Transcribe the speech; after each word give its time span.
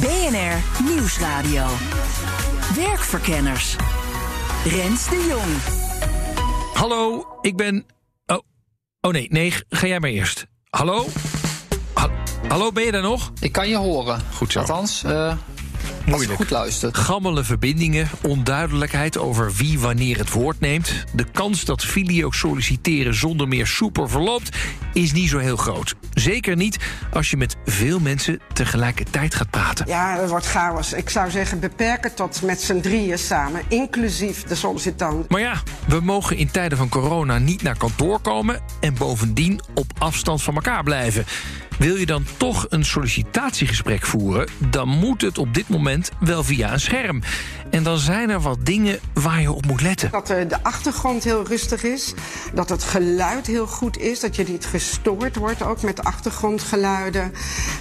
BNR 0.00 0.84
Nieuwsradio. 0.88 1.66
Werkverkenners. 2.76 3.76
Rens 4.64 5.08
de 5.08 5.26
Jong. 5.28 5.80
Hallo, 6.74 7.26
ik 7.40 7.56
ben. 7.56 7.84
Oh, 8.26 8.38
oh 9.00 9.12
nee, 9.12 9.26
nee, 9.30 9.52
ga 9.68 9.86
jij 9.86 10.00
maar 10.00 10.10
eerst. 10.10 10.46
Hallo? 10.70 11.06
Ha- 11.94 12.10
Hallo, 12.48 12.72
ben 12.72 12.84
je 12.84 12.92
daar 12.92 13.02
nog? 13.02 13.32
Ik 13.40 13.52
kan 13.52 13.68
je 13.68 13.76
horen. 13.76 14.20
Goed 14.34 14.52
zo. 14.52 14.58
Althans, 14.58 15.04
eh 15.04 15.36
Moeilijk. 16.04 16.30
je 16.30 16.36
goed 16.36 16.50
luistert. 16.50 16.96
Gammele 16.96 17.44
verbindingen, 17.44 18.08
onduidelijkheid 18.22 19.18
over 19.18 19.52
wie 19.52 19.78
wanneer 19.78 20.18
het 20.18 20.32
woord 20.32 20.60
neemt. 20.60 20.92
De 21.12 21.24
kans 21.32 21.64
dat 21.64 21.84
video 21.84 22.30
solliciteren 22.30 23.14
zonder 23.14 23.48
meer 23.48 23.66
soepel 23.66 24.08
verloopt 24.08 24.56
is 24.92 25.12
niet 25.12 25.28
zo 25.28 25.38
heel 25.38 25.56
groot. 25.56 25.94
Zeker 26.14 26.56
niet 26.56 26.78
als 27.12 27.30
je 27.30 27.36
met 27.36 27.56
veel 27.64 28.00
mensen 28.00 28.40
tegelijkertijd 28.52 29.34
gaat 29.34 29.50
praten. 29.50 29.86
Ja, 29.86 30.16
dat 30.16 30.30
wordt 30.30 30.46
chaos. 30.46 30.92
Ik 30.92 31.10
zou 31.10 31.30
zeggen, 31.30 31.60
beperken 31.60 32.14
tot 32.14 32.42
met 32.42 32.60
z'n 32.60 32.80
drieën 32.80 33.18
samen, 33.18 33.62
inclusief 33.68 34.42
de 34.42 34.54
sollicitant. 34.54 35.28
Maar 35.28 35.40
ja, 35.40 35.62
we 35.86 36.00
mogen 36.00 36.36
in 36.36 36.50
tijden 36.50 36.78
van 36.78 36.88
corona 36.88 37.38
niet 37.38 37.62
naar 37.62 37.76
kantoor 37.76 38.20
komen 38.20 38.60
en 38.80 38.94
bovendien 38.94 39.60
op 39.74 39.92
afstand 39.98 40.42
van 40.42 40.54
elkaar 40.54 40.82
blijven. 40.82 41.24
Wil 41.82 41.96
je 41.96 42.06
dan 42.06 42.24
toch 42.36 42.66
een 42.68 42.84
sollicitatiegesprek 42.84 44.02
voeren, 44.06 44.48
dan 44.58 44.88
moet 44.88 45.22
het 45.22 45.38
op 45.38 45.54
dit 45.54 45.68
moment 45.68 46.10
wel 46.20 46.44
via 46.44 46.72
een 46.72 46.80
scherm. 46.80 47.22
En 47.72 47.82
dan 47.82 47.98
zijn 47.98 48.30
er 48.30 48.40
wat 48.40 48.58
dingen 48.66 48.98
waar 49.12 49.40
je 49.40 49.52
op 49.52 49.66
moet 49.66 49.80
letten. 49.80 50.10
Dat 50.10 50.30
eh, 50.30 50.48
de 50.48 50.62
achtergrond 50.62 51.24
heel 51.24 51.46
rustig 51.46 51.82
is, 51.82 52.14
dat 52.54 52.68
het 52.68 52.82
geluid 52.82 53.46
heel 53.46 53.66
goed 53.66 53.98
is, 53.98 54.20
dat 54.20 54.36
je 54.36 54.44
niet 54.48 54.66
gestoord 54.66 55.36
wordt 55.36 55.62
ook 55.62 55.82
met 55.82 56.04
achtergrondgeluiden. 56.04 57.32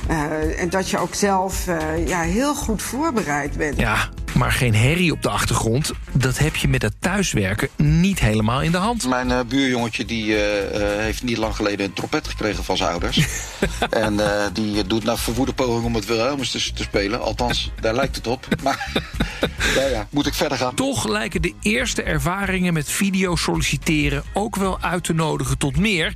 eh, 0.07 0.61
en 0.61 0.69
dat 0.69 0.89
je 0.89 0.97
ook 0.97 1.13
zelf 1.15 1.67
eh, 1.67 2.07
ja, 2.07 2.21
heel 2.21 2.55
goed 2.55 2.81
voorbereid 2.81 3.57
bent. 3.57 3.79
Ja, 3.79 4.09
maar 4.33 4.51
geen 4.51 4.75
herrie 4.75 5.11
op 5.11 5.21
de 5.21 5.29
achtergrond, 5.29 5.91
dat 6.11 6.37
heb 6.37 6.55
je 6.55 6.67
met 6.67 6.81
het 6.81 6.93
thuiswerken 6.99 7.69
niet 7.75 8.19
helemaal 8.19 8.61
in 8.61 8.71
de 8.71 8.77
hand. 8.77 9.07
Mijn 9.07 9.31
eh, 9.31 9.39
buurjongetje 9.47 10.05
die, 10.05 10.35
eh, 10.35 10.81
eh, 10.97 10.99
heeft 11.03 11.23
niet 11.23 11.37
lang 11.37 11.55
geleden 11.55 11.85
een 11.85 11.93
trompet 11.93 12.27
gekregen 12.27 12.63
van 12.63 12.77
zijn 12.77 12.89
ouders. 12.89 13.27
en 13.89 14.19
eh, 14.19 14.45
die 14.53 14.87
doet 14.87 15.03
nou 15.03 15.17
verwoede 15.17 15.53
poging 15.53 15.85
om 15.85 15.95
het 15.95 16.05
Wilhelmus 16.05 16.51
te, 16.51 16.73
te 16.73 16.83
spelen. 16.83 17.21
Althans, 17.21 17.71
daar 17.81 17.93
lijkt 17.93 18.15
het 18.15 18.27
op. 18.27 18.47
Maar 18.63 18.91
ja, 19.81 19.87
ja, 19.87 20.07
moet 20.09 20.27
ik 20.27 20.33
verder 20.33 20.57
gaan? 20.57 20.75
Toch 20.75 21.07
lijken 21.07 21.41
de 21.41 21.53
eerste 21.61 22.03
ervaringen 22.03 22.73
met 22.73 22.89
video 22.89 23.35
solliciteren 23.35 24.23
ook 24.33 24.55
wel 24.55 24.81
uit 24.81 25.03
te 25.03 25.13
nodigen 25.13 25.57
tot 25.57 25.77
meer. 25.77 26.13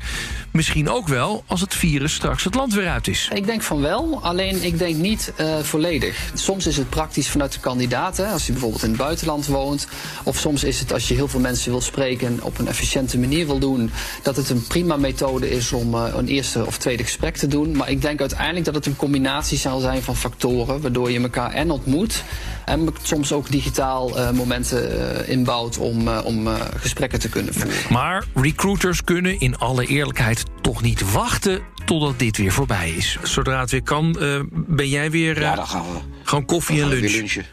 Misschien 0.51 0.89
ook 0.89 1.07
wel 1.07 1.43
als 1.47 1.61
het 1.61 1.75
virus 1.75 2.13
straks 2.13 2.43
het 2.43 2.55
land 2.55 2.73
weer 2.73 2.87
uit 2.87 3.07
is. 3.07 3.29
Ik 3.33 3.45
denk 3.45 3.61
van 3.61 3.81
wel, 3.81 4.19
alleen 4.21 4.63
ik 4.63 4.77
denk 4.77 4.95
niet 4.95 5.33
eh, 5.35 5.59
volledig. 5.59 6.31
Soms 6.33 6.67
is 6.67 6.77
het 6.77 6.89
praktisch 6.89 7.29
vanuit 7.29 7.53
de 7.53 7.59
kandidaat, 7.59 8.17
hè, 8.17 8.25
als 8.25 8.45
je 8.45 8.51
bijvoorbeeld 8.51 8.83
in 8.83 8.89
het 8.89 8.97
buitenland 8.97 9.47
woont. 9.47 9.87
Of 10.23 10.37
soms 10.37 10.63
is 10.63 10.79
het 10.79 10.93
als 10.93 11.07
je 11.07 11.13
heel 11.13 11.27
veel 11.27 11.39
mensen 11.39 11.71
wil 11.71 11.81
spreken 11.81 12.27
en 12.27 12.43
op 12.43 12.59
een 12.59 12.67
efficiënte 12.67 13.17
manier 13.17 13.45
wil 13.45 13.59
doen. 13.59 13.91
Dat 14.21 14.35
het 14.35 14.49
een 14.49 14.67
prima 14.67 14.95
methode 14.97 15.49
is 15.49 15.71
om 15.71 15.93
eh, 15.93 16.13
een 16.15 16.27
eerste 16.27 16.65
of 16.65 16.77
tweede 16.77 17.03
gesprek 17.03 17.37
te 17.37 17.47
doen. 17.47 17.75
Maar 17.75 17.89
ik 17.89 18.01
denk 18.01 18.19
uiteindelijk 18.19 18.65
dat 18.65 18.75
het 18.75 18.85
een 18.85 18.95
combinatie 18.95 19.57
zal 19.57 19.79
zijn 19.79 20.01
van 20.01 20.15
factoren. 20.15 20.81
Waardoor 20.81 21.11
je 21.11 21.19
elkaar 21.19 21.51
en 21.51 21.71
ontmoet. 21.71 22.23
En 22.65 22.89
soms 23.01 23.31
ook 23.31 23.51
digitaal 23.51 24.17
eh, 24.19 24.31
momenten 24.31 25.15
eh, 25.25 25.29
inbouwt 25.29 25.77
om, 25.77 26.07
eh, 26.07 26.19
om 26.25 26.47
eh, 26.47 26.53
gesprekken 26.79 27.19
te 27.19 27.29
kunnen 27.29 27.53
voeren. 27.53 27.79
Maar 27.89 28.23
recruiters 28.33 29.03
kunnen 29.03 29.39
in 29.39 29.57
alle 29.57 29.85
eerlijkheid 29.85 30.43
toch 30.61 30.81
niet 30.81 31.11
wachten 31.11 31.61
totdat 31.85 32.19
dit 32.19 32.37
weer 32.37 32.51
voorbij 32.51 32.91
is. 32.91 33.17
Zodra 33.23 33.59
het 33.59 33.71
weer 33.71 33.83
kan, 33.83 34.19
eh, 34.19 34.39
ben 34.51 34.89
jij 34.89 35.11
weer 35.11 35.35
eh, 35.35 35.41
Ja, 35.41 35.55
dan 35.55 35.67
gaan 35.67 35.81
we. 35.83 35.99
gewoon 36.23 36.45
koffie 36.45 36.79
dan 36.79 36.91
en 36.91 36.99
lunch. 36.99 37.11
lunchen. 37.15 37.45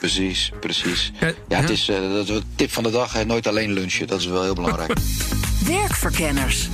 Precies, 0.00 0.52
precies. 0.60 1.12
Ja, 1.20 1.32
Ja, 1.48 1.60
het 1.60 1.70
is 1.70 1.88
eh, 1.88 1.96
dat 2.26 2.42
tip 2.54 2.72
van 2.72 2.82
de 2.82 2.90
dag. 2.90 3.12
Hè. 3.12 3.24
Nooit 3.24 3.46
alleen 3.46 3.72
lunchen. 3.72 4.06
Dat 4.06 4.20
is 4.20 4.26
wel 4.26 4.42
heel 4.42 4.54
belangrijk. 4.54 4.92
Werkverkenners. 5.66 6.68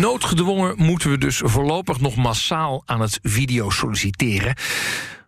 Noodgedwongen 0.00 0.74
moeten 0.76 1.10
we 1.10 1.18
dus 1.18 1.40
voorlopig 1.44 2.00
nog 2.00 2.16
massaal 2.16 2.82
aan 2.86 3.00
het 3.00 3.18
video 3.22 3.70
solliciteren. 3.70 4.54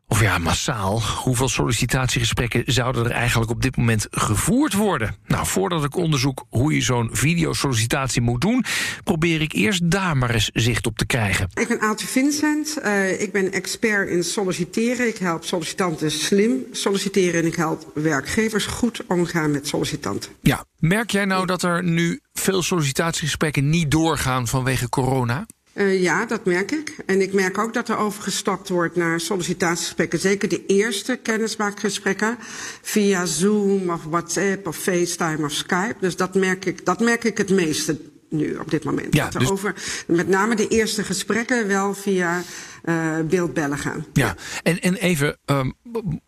Of 0.08 0.20
ja, 0.20 0.38
massaal. 0.38 1.02
Hoeveel 1.02 1.48
sollicitatiegesprekken 1.48 2.62
zouden 2.66 3.04
er 3.04 3.10
eigenlijk 3.10 3.50
op 3.50 3.62
dit 3.62 3.76
moment 3.76 4.06
gevoerd 4.10 4.72
worden? 4.72 5.16
Nou, 5.26 5.46
voordat 5.46 5.84
ik 5.84 5.96
onderzoek 5.96 6.44
hoe 6.48 6.74
je 6.74 6.80
zo'n 6.80 7.08
videosollicitatie 7.12 8.20
moet 8.20 8.40
doen, 8.40 8.64
probeer 9.04 9.40
ik 9.40 9.52
eerst 9.52 9.90
daar 9.90 10.16
maar 10.16 10.30
eens 10.30 10.50
zicht 10.52 10.86
op 10.86 10.98
te 10.98 11.06
krijgen. 11.06 11.48
Ik 11.54 11.68
ben 11.68 11.80
Aaltje 11.80 12.06
Vincent. 12.06 12.76
Eh, 12.76 13.20
ik 13.20 13.32
ben 13.32 13.52
expert 13.52 14.08
in 14.08 14.24
solliciteren. 14.24 15.08
Ik 15.08 15.16
help 15.18 15.44
sollicitanten 15.44 16.10
slim 16.10 16.64
solliciteren 16.72 17.40
en 17.40 17.46
ik 17.46 17.56
help 17.56 17.90
werkgevers 17.94 18.66
goed 18.66 19.00
omgaan 19.06 19.50
met 19.50 19.68
sollicitanten. 19.68 20.30
Ja, 20.40 20.64
merk 20.78 21.10
jij 21.10 21.24
nou 21.24 21.46
dat 21.46 21.62
er 21.62 21.84
nu 21.84 22.20
veel 22.32 22.62
sollicitatiegesprekken 22.62 23.70
niet 23.70 23.90
doorgaan 23.90 24.46
vanwege 24.46 24.88
corona? 24.88 25.46
Eh, 25.76 26.02
ja, 26.02 26.26
dat 26.26 26.44
merk 26.44 26.72
ik. 26.72 26.96
En 27.06 27.20
ik 27.20 27.32
merk 27.32 27.58
ook 27.58 27.74
dat 27.74 27.88
er 27.88 27.96
overgestapt 27.96 28.68
wordt 28.68 28.96
naar 28.96 29.20
sollicitatiegesprekken. 29.20 30.18
Zeker 30.18 30.48
de 30.48 30.66
eerste 30.66 31.16
kennismaakgesprekken 31.16 32.36
via 32.82 33.26
Zoom 33.26 33.90
of 33.90 34.04
WhatsApp 34.04 34.66
of 34.66 34.76
FaceTime 34.76 35.44
of 35.44 35.52
Skype. 35.52 35.94
Dus 36.00 36.16
dat 36.16 36.34
merk 36.34 36.64
ik, 36.64 36.84
dat 36.84 37.00
merk 37.00 37.24
ik 37.24 37.38
het 37.38 37.50
meeste 37.50 38.00
nu 38.30 38.54
op 38.54 38.70
dit 38.70 38.84
moment. 38.84 39.14
Ja, 39.14 39.28
dat 39.28 39.40
dus- 39.40 39.50
over, 39.50 39.74
met 40.06 40.28
name 40.28 40.54
de 40.54 40.68
eerste 40.68 41.04
gesprekken 41.04 41.66
wel 41.66 41.94
via 41.94 42.42
eh, 42.82 43.20
beeldbellen 43.28 43.78
gaan. 43.78 44.06
Ja, 44.12 44.36
en, 44.62 44.80
en 44.80 44.94
even, 44.94 45.38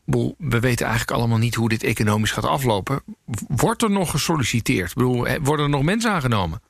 boel, 0.05 0.35
we 0.39 0.61
weten 0.61 0.87
eigenlijk 0.87 1.19
allemaal 1.19 1.39
niet 1.39 1.55
hoe 1.55 1.69
dit 1.69 1.83
economisch 1.83 2.31
gaat 2.31 2.45
aflopen. 2.45 3.03
Wordt 3.49 3.83
er 3.83 3.91
nog 3.91 4.11
gesolliciteerd? 4.11 4.89
Ik 4.89 4.95
bedoel, 4.97 5.27
worden 5.43 5.65
er 5.65 5.71
nog 5.71 5.83
mensen 5.83 6.11
aangenomen? 6.11 6.61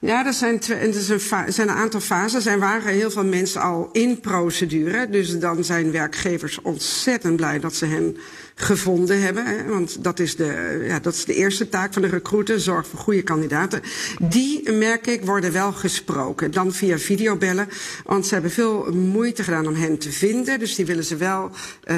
Ja, 0.00 0.26
er 0.26 0.32
zijn, 0.32 0.58
twee, 0.58 0.78
er 0.78 1.52
zijn 1.52 1.68
een 1.68 1.74
aantal 1.74 2.00
fases. 2.00 2.46
Er 2.46 2.58
waren 2.58 2.92
heel 2.92 3.10
veel 3.10 3.24
mensen 3.24 3.60
al 3.60 3.88
in 3.92 4.20
procedure. 4.20 5.08
Dus 5.08 5.38
dan 5.38 5.64
zijn 5.64 5.92
werkgevers 5.92 6.60
ontzettend 6.62 7.36
blij 7.36 7.58
dat 7.58 7.74
ze 7.74 7.86
hen 7.86 8.16
gevonden 8.58 9.22
hebben. 9.22 9.68
Want 9.68 10.04
dat 10.04 10.18
is, 10.18 10.36
de, 10.36 10.84
ja, 10.86 10.98
dat 10.98 11.14
is 11.14 11.24
de 11.24 11.34
eerste 11.34 11.68
taak 11.68 11.92
van 11.92 12.02
de 12.02 12.08
recruiter. 12.08 12.60
Zorg 12.60 12.86
voor 12.86 12.98
goede 12.98 13.22
kandidaten. 13.22 13.82
Die, 14.20 14.72
merk 14.72 15.06
ik, 15.06 15.24
worden 15.24 15.52
wel 15.52 15.72
gesproken. 15.72 16.50
Dan 16.50 16.72
via 16.72 16.98
videobellen. 16.98 17.68
Want 18.04 18.26
ze 18.26 18.32
hebben 18.32 18.50
veel 18.50 18.92
moeite 18.92 19.42
gedaan 19.42 19.66
om 19.66 19.74
hen 19.74 19.98
te 19.98 20.12
vinden. 20.12 20.58
Dus 20.58 20.74
die 20.74 20.86
willen 20.86 21.04
ze 21.04 21.16
wel 21.16 21.50
uh, 21.84 21.96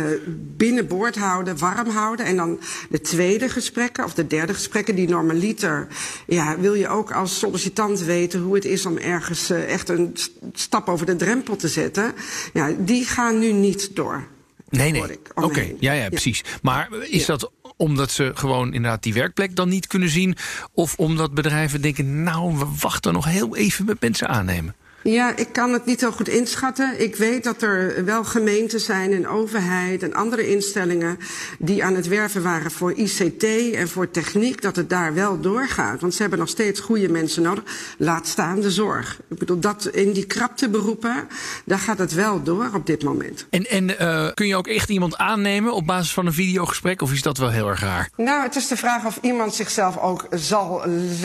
binnenboord 0.56 1.16
houden, 1.16 1.58
warm 1.58 1.88
houden. 1.88 2.26
En 2.26 2.36
dan 2.36 2.60
de 2.90 3.00
tweede 3.00 3.48
gesprekken 3.48 4.04
of 4.04 4.14
de 4.14 4.26
derde 4.26 4.54
gesprekken. 4.54 4.94
Die 4.94 5.08
normaliter 5.08 5.86
ja, 6.26 6.58
wil 6.58 6.74
je 6.74 6.88
ook 6.88 7.12
als 7.12 7.38
sollicitant 7.38 8.00
weten 8.00 8.40
hoe 8.40 8.54
het 8.54 8.64
is 8.64 8.86
om 8.86 8.96
ergens 8.96 9.50
uh, 9.50 9.72
echt 9.72 9.88
een 9.88 10.16
stap 10.52 10.88
over 10.88 11.06
de 11.06 11.16
drempel 11.16 11.56
te 11.56 11.68
zetten. 11.68 12.12
Ja, 12.52 12.74
die 12.78 13.04
gaan 13.04 13.38
nu 13.38 13.52
niet 13.52 13.96
door. 13.96 14.24
Nee, 14.70 14.90
nee. 14.90 15.12
ik 15.12 15.30
Oké, 15.34 15.66
ja, 15.80 15.92
ja, 15.92 16.08
precies. 16.08 16.44
Maar 16.62 16.88
is 17.08 17.26
dat 17.26 17.50
omdat 17.76 18.10
ze 18.10 18.30
gewoon 18.34 18.74
inderdaad 18.74 19.02
die 19.02 19.14
werkplek 19.14 19.56
dan 19.56 19.68
niet 19.68 19.86
kunnen 19.86 20.08
zien? 20.08 20.36
Of 20.72 20.94
omdat 20.96 21.34
bedrijven 21.34 21.80
denken, 21.80 22.22
nou, 22.22 22.58
we 22.58 22.66
wachten 22.80 23.12
nog 23.12 23.24
heel 23.24 23.56
even 23.56 23.84
met 23.84 24.00
mensen 24.00 24.28
aannemen? 24.28 24.74
Ja, 25.02 25.36
ik 25.36 25.52
kan 25.52 25.72
het 25.72 25.84
niet 25.84 26.00
zo 26.00 26.10
goed 26.10 26.28
inschatten. 26.28 27.00
Ik 27.00 27.16
weet 27.16 27.44
dat 27.44 27.62
er 27.62 28.04
wel 28.04 28.24
gemeenten 28.24 28.80
zijn 28.80 29.12
en 29.12 29.28
overheid 29.28 30.02
en 30.02 30.14
andere 30.14 30.48
instellingen 30.48 31.18
die 31.58 31.84
aan 31.84 31.94
het 31.94 32.08
werven 32.08 32.42
waren 32.42 32.70
voor 32.70 32.92
ICT 32.92 33.44
en 33.74 33.88
voor 33.88 34.10
techniek, 34.10 34.62
dat 34.62 34.76
het 34.76 34.90
daar 34.90 35.14
wel 35.14 35.40
doorgaat. 35.40 36.00
Want 36.00 36.14
ze 36.14 36.20
hebben 36.20 36.38
nog 36.38 36.48
steeds 36.48 36.80
goede 36.80 37.08
mensen 37.08 37.42
nodig. 37.42 37.64
Laat 37.98 38.26
staan 38.26 38.60
de 38.60 38.70
zorg. 38.70 39.20
Ik 39.28 39.38
bedoel, 39.38 39.58
dat 39.58 39.86
in 39.86 40.12
die 40.12 40.26
krapte 40.26 40.68
beroepen, 40.68 41.28
daar 41.64 41.78
gaat 41.78 41.98
het 41.98 42.14
wel 42.14 42.42
door 42.42 42.70
op 42.74 42.86
dit 42.86 43.02
moment. 43.02 43.46
En, 43.50 43.66
en 43.66 43.90
uh, 43.90 44.28
kun 44.34 44.46
je 44.46 44.56
ook 44.56 44.66
echt 44.66 44.88
iemand 44.88 45.16
aannemen 45.16 45.72
op 45.72 45.86
basis 45.86 46.12
van 46.12 46.26
een 46.26 46.32
videogesprek? 46.32 47.02
Of 47.02 47.12
is 47.12 47.22
dat 47.22 47.38
wel 47.38 47.50
heel 47.50 47.68
erg 47.68 47.80
raar? 47.80 48.10
Nou, 48.16 48.42
het 48.42 48.56
is 48.56 48.68
de 48.68 48.76
vraag 48.76 49.04
of 49.04 49.18
iemand 49.22 49.54
zichzelf 49.54 49.98
ook 49.98 50.26
zal 50.30 50.82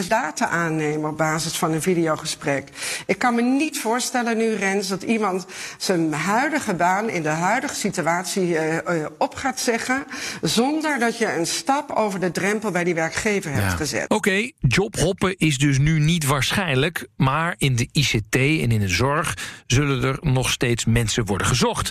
laten 0.10 0.50
aannemen 0.50 1.10
op 1.10 1.18
basis 1.18 1.58
van 1.58 1.72
een 1.72 1.82
videogesprek. 1.82 2.70
Ik 3.06 3.18
kan 3.18 3.36
me 3.36 3.42
niet 3.42 3.65
niet 3.66 3.80
voorstellen 3.80 4.38
nu, 4.38 4.54
Rens, 4.54 4.88
dat 4.88 5.04
iemand 5.04 5.46
zijn 5.78 6.14
huidige 6.14 6.74
baan 6.74 7.10
in 7.10 7.24
de 7.24 7.30
huidige 7.30 7.76
situatie 7.76 8.48
uh, 8.48 8.74
uh, 8.74 9.06
op 9.18 9.36
gaat 9.36 9.60
zeggen. 9.60 10.06
zonder 10.42 11.00
dat 11.00 11.18
je 11.18 11.34
een 11.34 11.48
stap 11.48 11.92
over 11.92 12.20
de 12.20 12.32
drempel 12.32 12.72
bij 12.72 12.84
die 12.84 12.96
werkgever 12.96 13.52
hebt 13.52 13.74
gezet. 13.74 14.04
Oké, 14.04 14.16
okay, 14.16 14.54
jobhoppen 14.60 15.38
is 15.38 15.58
dus 15.58 15.78
nu 15.78 16.00
niet 16.00 16.26
waarschijnlijk. 16.26 17.08
Maar 17.18 17.56
in 17.58 17.76
de 17.76 17.90
ICT 17.92 18.36
en 18.36 18.72
in 18.72 18.80
de 18.80 18.88
zorg 18.88 19.38
zullen 19.68 20.04
er 20.04 20.18
nog 20.22 20.50
steeds 20.50 20.86
mensen 20.86 21.26
worden 21.26 21.48
gezocht. 21.48 21.90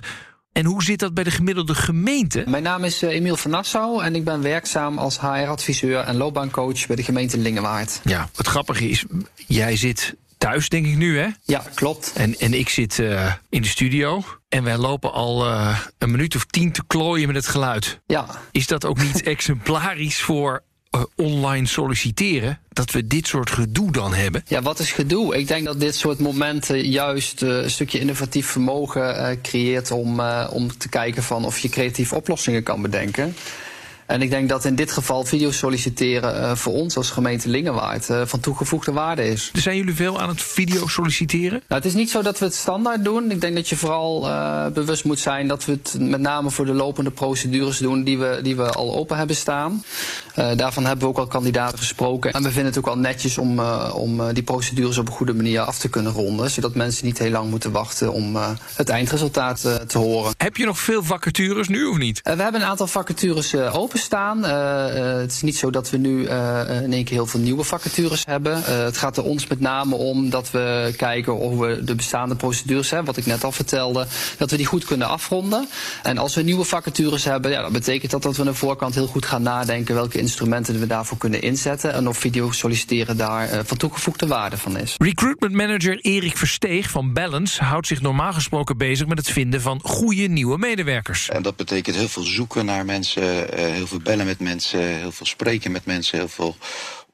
En 0.53 0.65
hoe 0.65 0.83
zit 0.83 0.99
dat 0.99 1.15
bij 1.15 1.25
de 1.25 1.31
gemiddelde 1.31 1.75
gemeente? 1.75 2.45
Mijn 2.47 2.63
naam 2.63 2.85
is 2.85 3.03
Emiel 3.03 3.37
van 3.37 3.51
Nassau 3.51 4.03
en 4.03 4.15
ik 4.15 4.25
ben 4.25 4.43
werkzaam 4.43 4.99
als 4.99 5.21
HR-adviseur 5.21 6.01
en 6.01 6.17
loopbaancoach 6.17 6.87
bij 6.87 6.97
de 6.97 7.03
gemeente 7.03 7.39
Lingewaard. 7.39 8.01
Ja, 8.05 8.29
het 8.37 8.47
grappige 8.47 8.89
is, 8.89 9.05
jij 9.47 9.77
zit 9.77 10.15
thuis, 10.45 10.69
denk 10.69 10.87
ik 10.87 10.97
nu, 10.97 11.19
hè? 11.19 11.29
Ja, 11.43 11.65
klopt. 11.75 12.13
En, 12.15 12.39
en 12.39 12.55
ik 12.55 12.69
zit 12.69 12.99
uh, 12.99 13.33
in 13.49 13.63
de 13.63 13.69
studio. 13.69 14.23
En 14.49 14.65
wij 14.65 14.77
lopen 14.77 15.13
al 15.13 15.47
uh, 15.47 15.79
een 15.99 16.11
minuut 16.11 16.37
of 16.37 16.45
tien 16.45 16.73
te 16.73 16.83
klooien 16.87 17.27
met 17.27 17.37
het 17.37 17.47
geluid. 17.47 18.01
Ja. 18.07 18.27
Is 18.53 18.67
dat 18.67 18.85
ook 18.85 19.03
niet 19.03 19.23
exemplarisch 19.37 20.21
voor 20.21 20.63
uh, 20.97 21.03
online 21.17 21.67
solliciteren? 21.67 22.61
Dat 22.69 22.91
we 22.91 23.07
dit 23.07 23.27
soort 23.27 23.51
gedoe 23.51 23.93
dan 23.93 24.15
hebben? 24.15 24.43
Ja, 24.47 24.63
wat 24.63 24.79
is 24.79 24.93
gedoe? 24.93 25.37
Ik 25.37 25.49
denk 25.49 25.65
dat 25.65 25.81
dit 25.81 25.95
soort 25.95 26.19
momenten 26.19 26.89
juist 26.89 27.43
een 27.43 27.71
stukje 27.71 27.99
innovatief 27.99 28.47
vermogen 28.47 29.39
creëert 29.43 29.91
om, 29.91 30.21
om 30.51 30.77
te 30.79 30.89
kijken 30.89 31.23
van 31.23 31.45
of 31.45 31.59
je 31.59 31.69
creatieve 31.69 32.15
oplossingen 32.15 32.63
kan 32.63 32.83
bedenken. 32.83 33.35
En 34.07 34.23
ik 34.23 34.31
denk 34.31 34.49
dat 34.49 34.65
in 34.65 34.75
dit 34.75 34.91
geval 34.91 35.25
video 35.25 35.51
solliciteren 35.51 36.41
uh, 36.41 36.55
voor 36.55 36.73
ons 36.73 36.97
als 36.97 37.11
gemeente 37.11 37.49
Lingenwaard 37.49 38.09
uh, 38.09 38.23
van 38.25 38.41
toegevoegde 38.41 38.93
waarde 38.93 39.29
is. 39.29 39.51
Zijn 39.53 39.77
jullie 39.77 39.95
veel 39.95 40.21
aan 40.21 40.29
het 40.29 40.43
video 40.43 40.87
solliciteren? 40.87 41.63
Nou, 41.69 41.83
het 41.83 41.85
is 41.85 41.95
niet 41.95 42.11
zo 42.11 42.23
dat 42.23 42.39
we 42.39 42.45
het 42.45 42.55
standaard 42.55 43.05
doen. 43.05 43.31
Ik 43.31 43.41
denk 43.41 43.55
dat 43.55 43.69
je 43.69 43.77
vooral 43.77 44.29
uh, 44.29 44.67
bewust 44.67 45.05
moet 45.05 45.19
zijn 45.19 45.49
dat 45.49 45.65
we 45.65 45.73
het 45.73 45.97
met 45.99 46.21
name 46.21 46.51
voor 46.51 46.67
de 46.67 46.73
lopende 46.73 47.11
procedures 47.11 47.79
doen 47.79 48.05
die 48.05 48.19
we, 48.19 48.41
die 48.43 48.57
we 48.57 48.71
al 48.71 48.95
open 48.95 49.17
hebben 49.17 49.37
staan. 49.37 49.85
daarvan 50.35 50.85
hebben 50.85 51.05
we 51.05 51.11
ook 51.11 51.19
al 51.19 51.27
kandidaten 51.27 51.79
gesproken. 51.79 52.33
En 52.33 52.43
we 52.43 52.49
vinden 52.49 52.67
het 52.67 52.79
ook 52.79 52.85
wel 52.85 52.99
netjes 52.99 53.39
om, 53.39 53.61
om 53.93 54.33
die 54.33 54.43
procedures 54.43 54.99
op 54.99 55.07
een 55.07 55.13
goede 55.13 55.35
manier 55.35 55.61
af 55.61 55.79
te 55.79 55.89
kunnen 55.89 56.13
ronden. 56.13 56.51
Zodat 56.51 56.75
mensen 56.75 57.07
niet 57.07 57.19
heel 57.19 57.31
lang 57.31 57.51
moeten 57.51 57.73
wachten 57.73 58.13
om 58.13 58.37
het 58.75 58.89
eindresultaat 58.89 59.61
te 59.87 59.99
horen. 59.99 60.35
Heb 60.37 60.57
je 60.57 60.65
nog 60.65 60.79
veel 60.79 61.03
vacatures 61.03 61.69
nu 61.69 61.85
of 61.85 61.99
niet? 61.99 62.21
we 62.23 62.43
hebben 62.43 62.61
een 62.61 62.67
aantal 62.67 62.87
vacatures 62.87 63.55
open 63.55 63.99
staan. 64.05 64.45
Uh, 64.45 65.21
het 65.21 65.33
is 65.33 65.43
niet 65.43 65.57
zo 65.57 65.71
dat 65.71 65.91
we 65.91 65.97
nu 65.97 66.29
uh, 66.29 66.61
in 66.83 66.93
één 66.93 67.05
keer 67.05 67.15
heel 67.15 67.27
veel 67.27 67.41
nieuwe 67.41 67.65
vacatures 67.65 68.25
hebben. 68.27 68.63
het 68.65 68.97
gaat 68.97 69.17
er 69.17 69.25
ons 69.25 69.47
met 69.47 69.61
name 69.61 69.95
om 69.95 70.31
dat 70.31 70.51
we 70.51 70.95
kijken 70.97 71.39
of 71.39 71.59
we 71.59 71.85
de 71.85 71.95
bestaande 71.95 72.37
procedures 72.37 72.91
hebben, 72.91 73.07
wat 73.07 73.17
ik 73.17 73.27
net 73.27 73.45
al 73.45 73.53
vertelde, 73.53 74.07
dat 74.39 74.51
we 74.51 74.57
die 74.57 74.67
goed 74.67 74.85
kunnen 74.85 75.09
afronden. 75.09 75.69
En 76.03 76.19
als 76.19 76.35
we 76.35 76.43
nieuwe 76.43 76.65
vacatures 76.65 77.25
hebben, 77.25 77.51
ja, 77.51 77.63
dan 77.63 77.73
betekent 77.73 78.11
dat 78.11 78.23
dat 78.23 78.37
we 78.37 78.41
aan 78.41 78.49
de 78.49 78.55
voorkant 78.55 78.95
heel 78.95 79.07
goed 79.07 79.27
gaan 79.27 79.43
nadenken 79.43 79.95
welke 79.95 80.19
instrumenten 80.19 80.81
we 80.81 80.87
daarvoor 80.87 81.19
kunnen 81.19 81.43
inzetten 81.43 81.93
en 81.93 82.09
of 82.09 82.19
video 82.19 82.51
solliciteren 82.51 83.17
daar 83.17 83.65
van 83.65 83.77
toegevoegde 83.77 84.27
waarde 84.27 84.57
van 84.57 84.79
is. 84.79 84.95
Recruitment 84.99 85.53
manager 85.53 85.99
Erik 86.01 86.37
Versteeg 86.37 86.91
van 86.91 87.13
Balance 87.13 87.65
houdt 87.65 87.87
zich 87.87 88.01
normaal 88.01 88.33
gesproken 88.33 88.77
bezig 88.77 89.07
met 89.07 89.19
het 89.19 89.31
vinden 89.31 89.61
van 89.61 89.81
goede 89.83 90.27
nieuwe 90.27 90.59
medewerkers. 90.59 91.29
En 91.29 91.43
dat 91.43 91.57
betekent 91.57 91.97
heel 91.97 92.09
veel 92.09 92.23
zoeken 92.23 92.65
naar 92.65 92.85
mensen, 92.85 93.47
heel 93.55 93.84
veel 93.87 93.99
bellen 93.99 94.27
met 94.27 94.41
mensen, 94.41 94.81
heel 94.81 95.13
veel 95.13 95.27
spreken 95.27 95.73
met 95.73 95.87
mensen, 95.87 96.19
heel 96.19 96.29
veel 96.29 96.57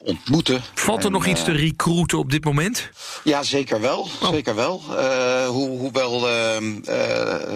ontmoeten. 0.02 0.62
Valt 0.74 0.98
er 0.98 1.04
en, 1.04 1.12
nog 1.12 1.26
iets 1.26 1.44
te 1.44 1.50
eh, 1.50 1.58
recruiten 1.58 2.18
op 2.18 2.30
dit 2.30 2.44
moment? 2.44 2.90
Ja, 3.24 3.42
zeker 3.42 3.80
wel. 3.80 4.08
Oh. 4.22 4.30
Zeker 4.30 4.54
wel. 4.54 4.82
Uh, 4.90 5.46
ho 5.46 5.66
hoewel 5.68 6.28
uh, 6.28 6.58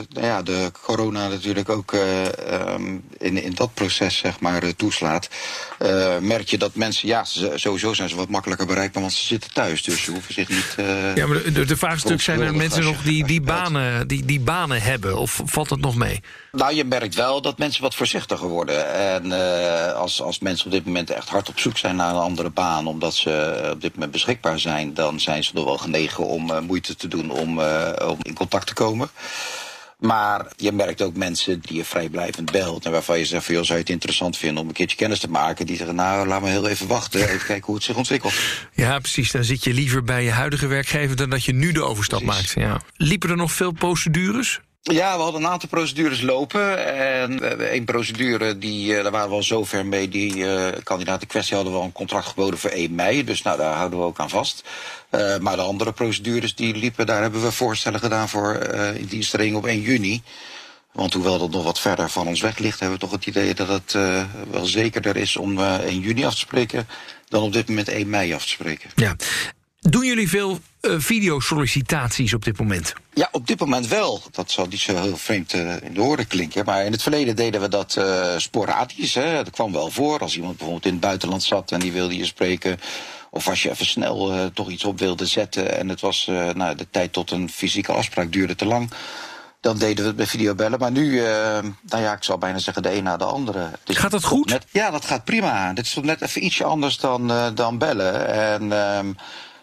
nou 0.08 0.26
ja, 0.26 0.42
de 0.42 0.70
corona 0.82 1.28
natuurlijk 1.28 1.68
ook 1.68 1.92
ehm, 1.92 2.96
in, 3.18 3.42
in 3.42 3.52
dat 3.54 3.74
proces 3.74 4.16
zeg 4.16 4.40
maar, 4.40 4.74
toeslaat. 4.76 5.28
merk 6.20 6.48
je 6.48 6.58
dat 6.58 6.74
mensen, 6.74 7.08
ja, 7.08 7.24
sowieso 7.54 7.94
zijn 7.94 8.08
ze 8.08 8.16
wat 8.16 8.28
makkelijker 8.28 8.66
bereikbaar, 8.66 9.02
want 9.02 9.14
ze 9.14 9.26
zitten 9.26 9.52
thuis. 9.52 9.82
Dus 9.82 10.02
ze 10.02 10.10
hoeven 10.10 10.34
zich 10.34 10.48
niet. 10.48 10.74
ja, 11.14 11.26
maar 11.26 11.52
de, 11.52 11.64
de 11.64 11.76
vraag 11.76 12.04
is 12.04 12.24
zijn 12.24 12.40
er 12.40 12.54
mensen 12.54 12.82
nog 12.82 13.02
die, 13.02 13.26
die, 13.34 13.40
banen, 13.40 14.08
die, 14.08 14.24
die 14.24 14.40
banen 14.40 14.82
hebben? 14.82 15.18
Of 15.18 15.40
valt 15.44 15.68
dat 15.68 15.80
nog 15.80 15.94
mee? 15.94 16.20
Nou, 16.52 16.74
je 16.74 16.84
merkt 16.84 17.14
wel 17.14 17.42
dat 17.42 17.58
mensen 17.58 17.82
wat 17.82 17.94
voorzichtiger 17.94 18.48
worden. 18.48 18.94
En 18.94 19.32
als, 19.94 20.22
als 20.22 20.38
mensen 20.38 20.66
op 20.66 20.72
dit 20.72 20.84
moment 20.84 21.10
echt 21.10 21.28
hard 21.28 21.48
op 21.48 21.58
zoek 21.58 21.78
zijn 21.78 21.96
naar 21.96 22.14
een 22.14 22.20
andere 22.34 22.54
baan, 22.54 22.86
omdat 22.86 23.14
ze 23.14 23.68
op 23.72 23.80
dit 23.80 23.94
moment 23.94 24.12
beschikbaar 24.12 24.58
zijn, 24.58 24.94
dan 24.94 25.20
zijn 25.20 25.44
ze 25.44 25.50
nog 25.54 25.64
wel 25.64 25.78
genegen 25.78 26.26
om 26.26 26.50
uh, 26.50 26.60
moeite 26.60 26.96
te 26.96 27.08
doen 27.08 27.30
om, 27.30 27.58
uh, 27.58 27.90
om 28.08 28.18
in 28.22 28.34
contact 28.34 28.66
te 28.66 28.74
komen. 28.74 29.08
Maar 29.98 30.46
je 30.56 30.72
merkt 30.72 31.02
ook 31.02 31.16
mensen 31.16 31.60
die 31.60 31.76
je 31.76 31.84
vrijblijvend 31.84 32.50
belt 32.50 32.84
en 32.84 32.92
waarvan 32.92 33.18
je 33.18 33.24
zegt 33.24 33.44
van, 33.44 33.54
joh, 33.54 33.64
zou 33.64 33.78
je 33.78 33.84
het 33.84 33.92
interessant 33.92 34.36
vinden 34.36 34.62
om 34.62 34.68
een 34.68 34.74
keertje 34.74 34.96
kennis 34.96 35.18
te 35.18 35.30
maken, 35.30 35.66
die 35.66 35.76
zeggen, 35.76 35.94
nou, 35.94 36.26
laat 36.26 36.42
me 36.42 36.48
heel 36.48 36.68
even 36.68 36.86
wachten, 36.86 37.20
even 37.20 37.46
kijken 37.52 37.66
hoe 37.66 37.74
het 37.74 37.84
zich 37.84 37.96
ontwikkelt. 37.96 38.34
Ja, 38.72 38.98
precies. 38.98 39.30
Dan 39.30 39.44
zit 39.44 39.64
je 39.64 39.72
liever 39.72 40.04
bij 40.04 40.24
je 40.24 40.30
huidige 40.30 40.66
werkgever 40.66 41.16
dan 41.16 41.30
dat 41.30 41.44
je 41.44 41.52
nu 41.52 41.72
de 41.72 41.82
overstap 41.82 42.22
precies. 42.24 42.54
maakt. 42.54 42.70
Ja. 42.70 42.80
Liepen 42.96 43.30
er 43.30 43.36
nog 43.36 43.52
veel 43.52 43.72
procedures? 43.72 44.60
Ja, 44.92 45.16
we 45.16 45.22
hadden 45.22 45.42
een 45.42 45.48
aantal 45.48 45.68
procedures 45.68 46.20
lopen. 46.20 46.96
En 46.96 47.60
één 47.70 47.84
procedure, 47.84 48.58
die, 48.58 49.02
daar 49.02 49.10
waren 49.10 49.28
we 49.28 49.34
al 49.34 49.42
zover 49.42 49.86
mee. 49.86 50.08
Die 50.08 50.36
uh, 50.36 50.66
kandidaat 50.82 51.20
in 51.20 51.26
kwestie 51.26 51.54
hadden 51.54 51.72
we 51.72 51.78
al 51.78 51.84
een 51.84 51.92
contract 51.92 52.26
geboden 52.26 52.58
voor 52.58 52.70
1 52.70 52.94
mei. 52.94 53.24
Dus 53.24 53.42
nou, 53.42 53.58
daar 53.58 53.74
houden 53.74 53.98
we 53.98 54.04
ook 54.04 54.18
aan 54.18 54.30
vast. 54.30 54.64
Maar 55.40 55.56
de 55.56 55.62
andere 55.62 55.92
procedures 55.92 56.54
die 56.54 56.76
liepen, 56.76 57.06
daar 57.06 57.22
hebben 57.22 57.42
we 57.42 57.52
voorstellen 57.52 58.00
gedaan 58.00 58.28
voor 58.28 58.68
uh, 58.74 58.96
indienstering 58.96 59.56
op 59.56 59.66
1 59.66 59.80
juni. 59.80 60.22
Want 60.92 61.12
hoewel 61.12 61.38
dat 61.38 61.50
nog 61.50 61.64
wat 61.64 61.80
verder 61.80 62.10
van 62.10 62.26
ons 62.26 62.40
weg 62.40 62.58
ligt, 62.58 62.80
hebben 62.80 62.98
we 62.98 63.04
toch 63.04 63.14
het 63.14 63.26
idee 63.26 63.54
dat 63.54 63.68
het 63.68 63.94
uh, 63.96 64.24
wel 64.50 64.66
zekerder 64.66 65.16
is 65.16 65.36
om 65.36 65.58
uh, 65.58 65.74
1 65.74 66.00
juni 66.00 66.24
af 66.24 66.32
te 66.32 66.38
spreken 66.38 66.88
dan 67.28 67.42
op 67.42 67.52
dit 67.52 67.68
moment 67.68 67.88
1 67.88 68.08
mei 68.08 68.34
af 68.34 68.42
te 68.42 68.48
spreken. 68.48 68.90
Ja. 68.94 69.16
Doen 69.88 70.06
jullie 70.06 70.28
veel 70.28 70.58
uh, 70.80 70.94
videosollicitaties 70.98 72.34
op 72.34 72.44
dit 72.44 72.58
moment? 72.58 72.92
Ja, 73.14 73.28
op 73.32 73.46
dit 73.46 73.60
moment 73.60 73.88
wel. 73.88 74.22
Dat 74.30 74.50
zal 74.50 74.66
niet 74.66 74.80
zo 74.80 74.96
heel 74.96 75.16
vreemd 75.16 75.54
uh, 75.54 75.82
in 75.82 75.94
de 75.94 76.02
oren 76.02 76.26
klinken. 76.26 76.64
Maar 76.64 76.84
in 76.84 76.92
het 76.92 77.02
verleden 77.02 77.36
deden 77.36 77.60
we 77.60 77.68
dat 77.68 77.96
uh, 77.98 78.36
sporadisch. 78.36 79.14
Hè. 79.14 79.34
Dat 79.34 79.50
kwam 79.50 79.72
wel 79.72 79.90
voor. 79.90 80.18
Als 80.18 80.36
iemand 80.36 80.56
bijvoorbeeld 80.56 80.86
in 80.86 80.92
het 80.92 81.00
buitenland 81.00 81.42
zat 81.42 81.72
en 81.72 81.80
die 81.80 81.92
wilde 81.92 82.16
je 82.16 82.24
spreken. 82.24 82.80
Of 83.30 83.48
als 83.48 83.62
je 83.62 83.70
even 83.70 83.86
snel 83.86 84.50
toch 84.52 84.70
iets 84.70 84.84
op 84.84 84.98
wilde 84.98 85.26
zetten. 85.26 85.78
En 85.78 85.88
het 85.88 86.00
was, 86.00 86.26
nou, 86.54 86.74
de 86.76 86.86
tijd 86.90 87.12
tot 87.12 87.30
een 87.30 87.50
fysieke 87.50 87.92
afspraak 87.92 88.32
duurde 88.32 88.54
te 88.54 88.66
lang 88.66 88.90
dan 89.64 89.78
deden 89.78 89.96
we 89.96 90.06
het 90.06 90.16
bij 90.16 90.26
videobellen. 90.26 90.78
Maar 90.78 90.90
nu, 90.90 91.10
uh, 91.10 91.26
nou 91.82 92.02
ja, 92.02 92.12
ik 92.12 92.24
zal 92.24 92.38
bijna 92.38 92.58
zeggen 92.58 92.82
de 92.82 92.96
een 92.96 93.02
na 93.02 93.16
de 93.16 93.24
andere. 93.24 93.70
Dus 93.84 93.96
gaat 93.96 94.10
dat 94.10 94.24
goed? 94.24 94.48
Net, 94.48 94.66
ja, 94.70 94.90
dat 94.90 95.04
gaat 95.04 95.24
prima. 95.24 95.72
Dit 95.72 95.84
is 95.84 95.92
toch 95.92 96.04
net 96.04 96.22
even 96.22 96.44
ietsje 96.44 96.64
anders 96.64 96.98
dan, 96.98 97.30
uh, 97.30 97.46
dan 97.54 97.78
bellen. 97.78 98.28
En 98.28 98.62
uh, 98.62 98.98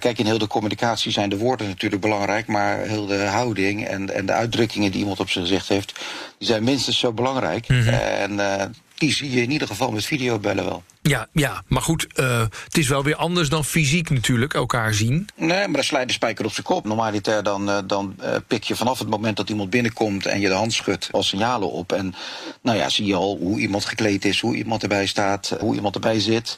Kijk, 0.02 0.20
in 0.20 0.26
heel 0.26 0.38
de 0.38 0.48
communicatie 0.48 1.12
zijn 1.12 1.30
de 1.30 1.38
woorden 1.38 1.68
natuurlijk 1.68 2.02
belangrijk, 2.02 2.48
maar 2.48 2.78
heel 2.78 3.06
de 3.06 3.24
houding 3.24 3.88
en, 3.88 4.14
en 4.14 4.26
de 4.26 4.32
uitdrukkingen 4.32 4.92
die 4.92 5.00
iemand 5.00 5.20
op 5.20 5.30
zijn 5.30 5.46
gezicht 5.46 5.68
heeft, 5.68 6.00
die 6.38 6.48
zijn 6.48 6.64
minstens 6.64 7.00
zo 7.00 7.12
belangrijk. 7.12 7.68
Mm 7.68 7.82
-hmm. 7.82 7.94
En 7.94 8.32
uh, 8.32 8.64
die 9.02 9.12
zie 9.12 9.32
je 9.32 9.42
in 9.42 9.52
ieder 9.52 9.68
geval 9.68 9.92
met 9.92 10.06
videobellen 10.06 10.66
wel. 10.66 10.84
Ja, 11.02 11.28
ja 11.34 11.64
maar 11.68 11.82
goed, 11.82 12.08
uh, 12.16 12.40
het 12.64 12.78
is 12.78 12.88
wel 12.88 13.04
weer 13.04 13.16
anders 13.16 13.50
dan 13.50 13.66
fysiek 13.66 14.10
natuurlijk 14.10 14.54
elkaar 14.54 14.94
zien. 14.94 15.30
Nee, 15.36 15.48
maar 15.48 15.72
dan 15.72 15.84
slijt 15.84 16.08
de 16.08 16.14
spijker 16.14 16.46
op 16.46 16.52
zijn 16.52 16.66
kop. 16.66 16.86
Normaliter 16.86 17.44
dan, 17.44 17.70
uh, 17.70 17.78
dan 17.86 18.16
uh, 18.20 18.36
pik 18.48 18.64
je 18.64 18.76
vanaf 18.76 19.00
het 19.00 19.10
moment 19.10 19.38
dat 19.38 19.50
iemand 19.50 19.70
binnenkomt 19.70 20.26
en 20.26 20.40
je 20.40 20.48
de 20.48 20.54
hand 20.54 20.74
schudt 20.74 21.10
al 21.12 21.24
signalen 21.24 21.72
op. 21.72 21.92
En 21.92 22.16
nou 22.62 22.78
ja, 22.78 22.90
zie 22.90 23.06
je 23.06 23.16
al 23.16 23.38
hoe 23.38 23.60
iemand 23.60 23.86
gekleed 23.86 24.26
is, 24.26 24.40
hoe 24.40 24.56
iemand 24.56 24.82
erbij 24.84 25.06
staat, 25.06 25.56
hoe 25.60 25.76
iemand 25.76 25.96
erbij 25.96 26.20
zit. 26.20 26.58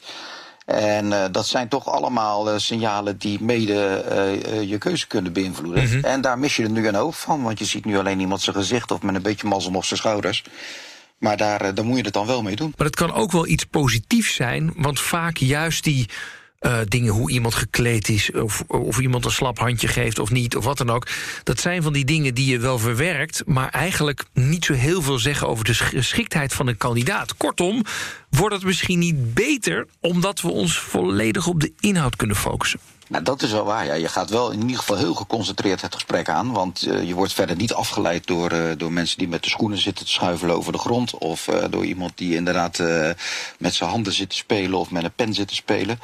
En 0.64 1.06
uh, 1.06 1.24
dat 1.30 1.46
zijn 1.46 1.68
toch 1.68 1.88
allemaal 1.88 2.52
uh, 2.52 2.58
signalen 2.58 3.18
die 3.18 3.42
mede 3.42 4.04
uh, 4.52 4.62
je 4.62 4.78
keuze 4.78 5.06
kunnen 5.06 5.32
beïnvloeden. 5.32 5.84
Mm 5.84 5.90
-hmm. 5.90 6.04
En 6.04 6.20
daar 6.20 6.38
mis 6.38 6.56
je 6.56 6.62
er 6.62 6.70
nu 6.70 6.88
een 6.88 6.94
hoop 6.94 7.14
van, 7.14 7.42
want 7.42 7.58
je 7.58 7.64
ziet 7.64 7.84
nu 7.84 7.98
alleen 7.98 8.20
iemand 8.20 8.40
zijn 8.40 8.56
gezicht 8.56 8.90
of 8.90 9.02
met 9.02 9.14
een 9.14 9.22
beetje 9.22 9.48
mazzel 9.48 9.70
nog 9.70 9.84
zijn 9.84 10.00
schouders. 10.00 10.44
Maar 11.18 11.36
daar, 11.36 11.74
daar 11.74 11.84
moet 11.84 11.96
je 11.96 12.04
het 12.04 12.12
dan 12.12 12.26
wel 12.26 12.42
mee 12.42 12.56
doen. 12.56 12.72
Maar 12.76 12.86
het 12.86 12.96
kan 12.96 13.12
ook 13.12 13.32
wel 13.32 13.46
iets 13.46 13.64
positiefs 13.64 14.34
zijn, 14.34 14.72
want 14.76 15.00
vaak 15.00 15.36
juist 15.36 15.84
die 15.84 16.08
uh, 16.66 16.78
dingen, 16.88 17.12
hoe 17.12 17.30
iemand 17.30 17.54
gekleed 17.54 18.08
is, 18.08 18.32
of, 18.32 18.62
of 18.66 18.98
iemand 18.98 19.24
een 19.24 19.30
slap 19.30 19.58
handje 19.58 19.88
geeft 19.88 20.18
of 20.18 20.30
niet, 20.30 20.56
of 20.56 20.64
wat 20.64 20.78
dan 20.78 20.90
ook. 20.90 21.06
Dat 21.42 21.60
zijn 21.60 21.82
van 21.82 21.92
die 21.92 22.04
dingen 22.04 22.34
die 22.34 22.50
je 22.50 22.58
wel 22.58 22.78
verwerkt, 22.78 23.42
maar 23.46 23.68
eigenlijk 23.68 24.24
niet 24.32 24.64
zo 24.64 24.72
heel 24.72 25.02
veel 25.02 25.18
zeggen 25.18 25.48
over 25.48 25.64
de 25.64 25.74
geschiktheid 25.74 26.52
van 26.52 26.66
een 26.66 26.76
kandidaat. 26.76 27.36
Kortom, 27.36 27.82
wordt 28.30 28.54
het 28.54 28.64
misschien 28.64 28.98
niet 28.98 29.34
beter 29.34 29.86
omdat 30.00 30.40
we 30.40 30.50
ons 30.50 30.78
volledig 30.78 31.46
op 31.46 31.60
de 31.60 31.72
inhoud 31.80 32.16
kunnen 32.16 32.36
focussen. 32.36 32.80
Nou, 33.08 33.24
dat 33.24 33.42
is 33.42 33.50
wel 33.50 33.64
waar. 33.64 33.86
Ja. 33.86 33.94
Je 33.94 34.08
gaat 34.08 34.30
wel 34.30 34.50
in 34.50 34.60
ieder 34.60 34.76
geval 34.76 34.96
heel 34.96 35.14
geconcentreerd 35.14 35.80
het 35.80 35.94
gesprek 35.94 36.28
aan. 36.28 36.52
Want 36.52 36.86
uh, 36.86 37.02
je 37.02 37.14
wordt 37.14 37.32
verder 37.32 37.56
niet 37.56 37.72
afgeleid 37.72 38.26
door, 38.26 38.52
uh, 38.52 38.70
door 38.76 38.92
mensen 38.92 39.18
die 39.18 39.28
met 39.28 39.42
de 39.42 39.48
schoenen 39.48 39.78
zitten 39.78 40.04
te 40.04 40.10
schuifelen 40.10 40.56
over 40.56 40.72
de 40.72 40.78
grond. 40.78 41.18
Of 41.18 41.48
door 41.70 41.84
iemand 41.84 42.18
die 42.18 42.34
inderdaad 42.34 42.78
met 43.58 43.74
zijn 43.74 43.90
handen 43.90 44.12
zit 44.12 44.30
te 44.30 44.36
spelen 44.36 44.78
of 44.78 44.90
met 44.90 45.04
een 45.04 45.12
pen 45.12 45.34
zit 45.34 45.48
te 45.48 45.54
spelen. 45.54 45.98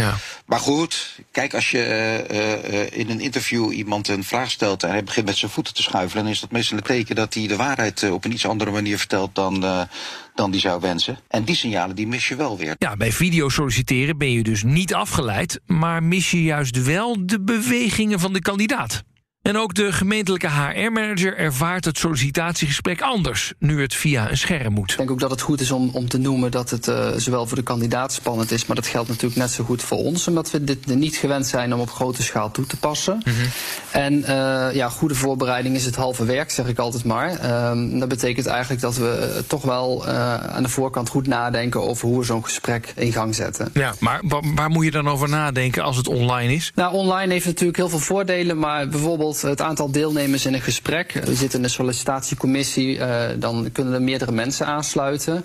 Ja. 0.00 0.14
Maar 0.46 0.60
goed, 0.60 1.18
kijk, 1.30 1.54
als 1.54 1.70
je 1.70 2.24
uh, 2.30 2.72
uh, 2.72 2.86
in 2.90 3.10
een 3.10 3.20
interview 3.20 3.72
iemand 3.72 4.08
een 4.08 4.24
vraag 4.24 4.50
stelt 4.50 4.82
en 4.82 4.90
hij 4.90 5.04
begint 5.04 5.26
met 5.26 5.36
zijn 5.36 5.50
voeten 5.50 5.74
te 5.74 5.82
schuiven, 5.82 6.16
dan 6.16 6.28
is 6.28 6.40
dat 6.40 6.50
meestal 6.50 6.76
een 6.76 6.82
teken 6.82 7.14
dat 7.14 7.34
hij 7.34 7.46
de 7.46 7.56
waarheid 7.56 8.10
op 8.10 8.24
een 8.24 8.32
iets 8.32 8.46
andere 8.46 8.70
manier 8.70 8.98
vertelt 8.98 9.34
dan, 9.34 9.86
dan 10.34 10.50
die 10.50 10.60
zou 10.60 10.80
wensen. 10.80 11.18
En 11.28 11.44
die 11.44 11.54
signalen 11.54 11.96
die 11.96 12.06
mis 12.06 12.28
je 12.28 12.36
wel 12.36 12.58
weer. 12.58 12.74
Ja, 12.78 12.96
bij 12.96 13.12
video 13.12 13.48
solliciteren 13.48 14.18
ben 14.18 14.32
je 14.32 14.42
dus 14.42 14.62
niet 14.62 14.94
afgeleid, 14.94 15.60
maar 15.66 16.02
mis 16.02 16.30
je 16.30 16.42
juist 16.42 16.82
wel 16.82 17.26
de 17.26 17.40
bewegingen 17.40 18.20
van 18.20 18.32
de 18.32 18.40
kandidaat. 18.40 19.02
En 19.48 19.58
ook 19.58 19.74
de 19.74 19.92
gemeentelijke 19.92 20.48
HR-manager 20.48 21.36
ervaart 21.36 21.84
het 21.84 21.98
sollicitatiegesprek 21.98 23.00
anders, 23.00 23.52
nu 23.58 23.80
het 23.80 23.94
via 23.94 24.30
een 24.30 24.36
scherm 24.36 24.72
moet. 24.72 24.90
Ik 24.90 24.96
denk 24.96 25.10
ook 25.10 25.20
dat 25.20 25.30
het 25.30 25.40
goed 25.40 25.60
is 25.60 25.70
om, 25.70 25.90
om 25.92 26.08
te 26.08 26.18
noemen 26.18 26.50
dat 26.50 26.70
het 26.70 26.88
uh, 26.88 27.08
zowel 27.16 27.46
voor 27.46 27.56
de 27.56 27.62
kandidaat 27.62 28.12
spannend 28.12 28.50
is, 28.50 28.66
maar 28.66 28.76
dat 28.76 28.86
geldt 28.86 29.08
natuurlijk 29.08 29.40
net 29.40 29.50
zo 29.50 29.64
goed 29.64 29.82
voor 29.82 29.98
ons, 29.98 30.28
omdat 30.28 30.50
we 30.50 30.64
dit 30.64 30.86
niet 30.86 31.16
gewend 31.16 31.46
zijn 31.46 31.74
om 31.74 31.80
op 31.80 31.90
grote 31.90 32.22
schaal 32.22 32.50
toe 32.50 32.66
te 32.66 32.76
passen. 32.76 33.22
Mm 33.24 33.32
-hmm. 33.32 33.50
En 33.90 34.14
uh, 34.14 34.74
ja, 34.74 34.88
goede 34.88 35.14
voorbereiding 35.14 35.76
is 35.76 35.84
het 35.84 35.96
halve 35.96 36.24
werk, 36.24 36.50
zeg 36.50 36.66
ik 36.66 36.78
altijd 36.78 37.04
maar. 37.04 37.70
Um, 37.70 37.98
dat 37.98 38.08
betekent 38.08 38.46
eigenlijk 38.46 38.80
dat 38.80 38.96
we 38.96 39.42
toch 39.46 39.62
wel 39.62 40.04
uh, 40.06 40.34
aan 40.34 40.62
de 40.62 40.68
voorkant 40.68 41.08
goed 41.08 41.26
nadenken 41.26 41.82
over 41.82 42.08
hoe 42.08 42.18
we 42.18 42.24
zo'n 42.24 42.44
gesprek 42.44 42.92
in 42.96 43.12
gang 43.12 43.34
zetten. 43.34 43.70
Ja, 43.72 43.94
maar 43.98 44.20
waar 44.54 44.70
moet 44.70 44.84
je 44.84 44.90
dan 44.90 45.08
over 45.08 45.28
nadenken 45.28 45.82
als 45.82 45.96
het 45.96 46.08
online 46.08 46.54
is? 46.54 46.72
Nou, 46.74 46.92
online 46.94 47.32
heeft 47.32 47.46
natuurlijk 47.46 47.78
heel 47.78 47.88
veel 47.88 47.98
voordelen, 47.98 48.58
maar 48.58 48.88
bijvoorbeeld 48.88 49.37
het 49.42 49.60
aantal 49.60 49.90
deelnemers 49.90 50.46
in 50.46 50.54
een 50.54 50.60
gesprek. 50.60 51.12
We 51.12 51.34
zitten 51.34 51.58
in 51.58 51.64
een 51.64 51.70
sollicitatiecommissie, 51.70 52.96
uh, 52.96 53.24
dan 53.36 53.68
kunnen 53.72 53.94
er 53.94 54.02
meerdere 54.02 54.32
mensen 54.32 54.66
aansluiten. 54.66 55.44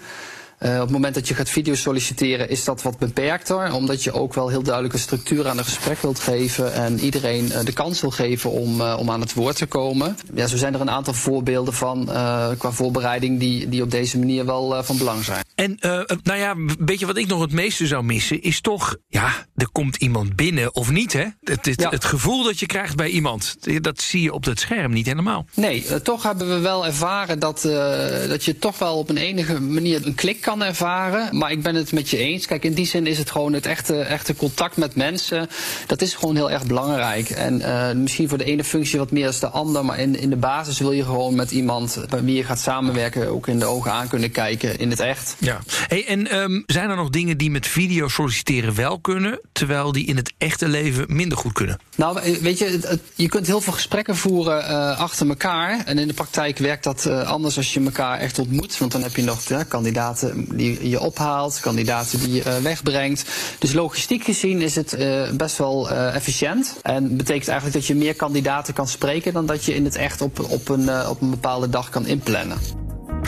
Uh, 0.63 0.73
op 0.73 0.81
het 0.81 0.89
moment 0.89 1.13
dat 1.13 1.27
je 1.27 1.33
gaat 1.33 1.49
video 1.49 1.75
solliciteren 1.75 2.49
is 2.49 2.63
dat 2.63 2.81
wat 2.81 2.97
beperkter, 2.97 3.73
omdat 3.73 4.03
je 4.03 4.13
ook 4.13 4.33
wel 4.33 4.49
heel 4.49 4.63
duidelijke 4.63 4.97
structuur 4.97 5.47
aan 5.47 5.57
een 5.57 5.63
gesprek 5.63 6.01
wilt 6.01 6.19
geven 6.19 6.73
en 6.73 6.99
iedereen 6.99 7.45
uh, 7.45 7.59
de 7.63 7.73
kans 7.73 8.01
wil 8.01 8.11
geven 8.11 8.51
om, 8.51 8.81
uh, 8.81 8.95
om 8.99 9.09
aan 9.09 9.21
het 9.21 9.33
woord 9.33 9.55
te 9.55 9.65
komen. 9.65 10.17
Ja, 10.33 10.47
zo 10.47 10.57
zijn 10.57 10.73
er 10.73 10.81
een 10.81 10.89
aantal 10.89 11.13
voorbeelden 11.13 11.73
van 11.73 12.05
qua 12.57 12.71
voorbereiding 12.71 13.39
die, 13.39 13.69
die 13.69 13.81
op 13.81 13.91
deze 13.91 14.19
manier 14.19 14.45
wel 14.45 14.83
van 14.83 14.97
belang 14.97 15.23
zijn. 15.23 15.43
En 15.55 15.77
nou 16.23 16.39
ja, 16.39 16.55
weet 16.79 16.99
je 16.99 17.05
wat 17.05 17.17
ik 17.17 17.27
nog 17.27 17.41
het 17.41 17.51
meeste 17.51 17.87
zou 17.87 18.03
missen, 18.03 18.41
is 18.41 18.61
toch, 18.61 18.95
ja, 19.07 19.45
er 19.55 19.69
komt 19.71 19.95
iemand 19.95 20.35
binnen 20.35 20.75
of 20.75 20.91
niet, 20.91 21.13
hè? 21.13 21.25
Het, 21.41 21.65
het, 21.65 21.81
ja. 21.81 21.89
het 21.89 22.05
gevoel 22.05 22.43
dat 22.43 22.59
je 22.59 22.65
krijgt 22.65 22.95
bij 22.95 23.09
iemand, 23.09 23.55
dat 23.81 24.01
zie 24.01 24.21
je 24.21 24.33
op 24.33 24.45
het 24.45 24.59
scherm 24.59 24.91
niet 24.91 25.05
helemaal. 25.05 25.45
Nee, 25.53 26.01
toch 26.01 26.23
hebben 26.23 26.49
we 26.49 26.59
wel 26.59 26.85
ervaren 26.85 27.39
dat, 27.39 27.61
dat 28.27 28.45
je 28.45 28.57
toch 28.59 28.77
wel 28.77 28.97
op 28.97 29.09
een 29.09 29.17
enige 29.17 29.61
manier 29.61 30.05
een 30.05 30.15
klik 30.15 30.41
kan 30.41 30.52
ervaren. 30.61 31.37
Maar 31.37 31.51
ik 31.51 31.63
ben 31.63 31.75
het 31.75 31.91
met 31.91 32.09
je 32.09 32.17
eens. 32.17 32.45
Kijk, 32.45 32.63
in 32.63 32.73
die 32.73 32.85
zin 32.85 33.07
is 33.07 33.17
het 33.17 33.31
gewoon 33.31 33.53
het 33.53 33.65
echte, 33.65 33.99
echte 33.99 34.35
contact 34.35 34.77
met 34.77 34.95
mensen. 34.95 35.49
Dat 35.87 36.01
is 36.01 36.13
gewoon 36.13 36.35
heel 36.35 36.51
erg 36.51 36.65
belangrijk. 36.65 37.29
En 37.29 37.59
uh, 37.59 37.91
misschien 37.91 38.29
voor 38.29 38.37
de 38.37 38.43
ene 38.43 38.63
functie 38.63 38.99
wat 38.99 39.11
meer 39.11 39.27
als 39.27 39.39
de 39.39 39.47
ander. 39.49 39.85
Maar 39.85 39.99
in, 39.99 40.19
in 40.19 40.29
de 40.29 40.35
basis 40.35 40.79
wil 40.79 40.91
je 40.91 41.03
gewoon 41.03 41.35
met 41.35 41.51
iemand 41.51 42.05
bij 42.09 42.23
wie 42.23 42.35
je 42.35 42.43
gaat 42.43 42.59
samenwerken. 42.59 43.27
ook 43.27 43.47
in 43.47 43.59
de 43.59 43.65
ogen 43.65 43.91
aan 43.91 44.07
kunnen 44.07 44.31
kijken 44.31 44.77
in 44.77 44.89
het 44.89 44.99
echt. 44.99 45.35
Ja. 45.37 45.59
Hey, 45.87 46.07
en 46.07 46.35
um, 46.35 46.63
zijn 46.65 46.89
er 46.89 46.95
nog 46.95 47.09
dingen 47.09 47.37
die 47.37 47.51
met 47.51 47.67
video 47.67 48.07
solliciteren 48.07 48.75
wel 48.75 48.99
kunnen. 48.99 49.39
terwijl 49.51 49.91
die 49.91 50.05
in 50.05 50.15
het 50.15 50.33
echte 50.37 50.67
leven 50.67 51.05
minder 51.07 51.37
goed 51.37 51.53
kunnen? 51.53 51.79
Nou, 51.95 52.19
weet 52.41 52.57
je, 52.57 52.99
je 53.15 53.29
kunt 53.29 53.47
heel 53.47 53.61
veel 53.61 53.73
gesprekken 53.73 54.15
voeren 54.15 54.63
uh, 54.63 54.99
achter 54.99 55.27
elkaar. 55.27 55.81
En 55.85 55.97
in 55.97 56.07
de 56.07 56.13
praktijk 56.13 56.57
werkt 56.57 56.83
dat 56.83 57.05
uh, 57.05 57.21
anders 57.29 57.57
als 57.57 57.73
je 57.73 57.79
elkaar 57.83 58.19
echt 58.19 58.39
ontmoet. 58.39 58.77
Want 58.77 58.91
dan 58.91 59.03
heb 59.03 59.15
je 59.15 59.23
nog 59.23 59.47
ja, 59.47 59.63
kandidaten 59.63 60.42
die 60.51 60.89
je 60.89 60.99
ophaalt, 60.99 61.59
kandidaten 61.59 62.19
die 62.19 62.33
je 62.33 62.43
uh, 62.45 62.55
wegbrengt. 62.57 63.25
Dus 63.59 63.73
logistiek 63.73 64.23
gezien 64.23 64.61
is 64.61 64.75
het 64.75 64.93
uh, 64.99 65.29
best 65.31 65.57
wel 65.57 65.91
uh, 65.91 66.15
efficiënt. 66.15 66.79
En 66.81 67.17
betekent 67.17 67.47
eigenlijk 67.47 67.79
dat 67.79 67.87
je 67.87 67.95
meer 67.95 68.15
kandidaten 68.15 68.73
kan 68.73 68.87
spreken 68.87 69.33
dan 69.33 69.45
dat 69.45 69.65
je 69.65 69.75
in 69.75 69.83
het 69.83 69.95
echt 69.95 70.21
op, 70.21 70.39
op, 70.49 70.69
een, 70.69 71.07
op 71.07 71.21
een 71.21 71.29
bepaalde 71.29 71.69
dag 71.69 71.89
kan 71.89 72.05
inplannen. 72.05 72.57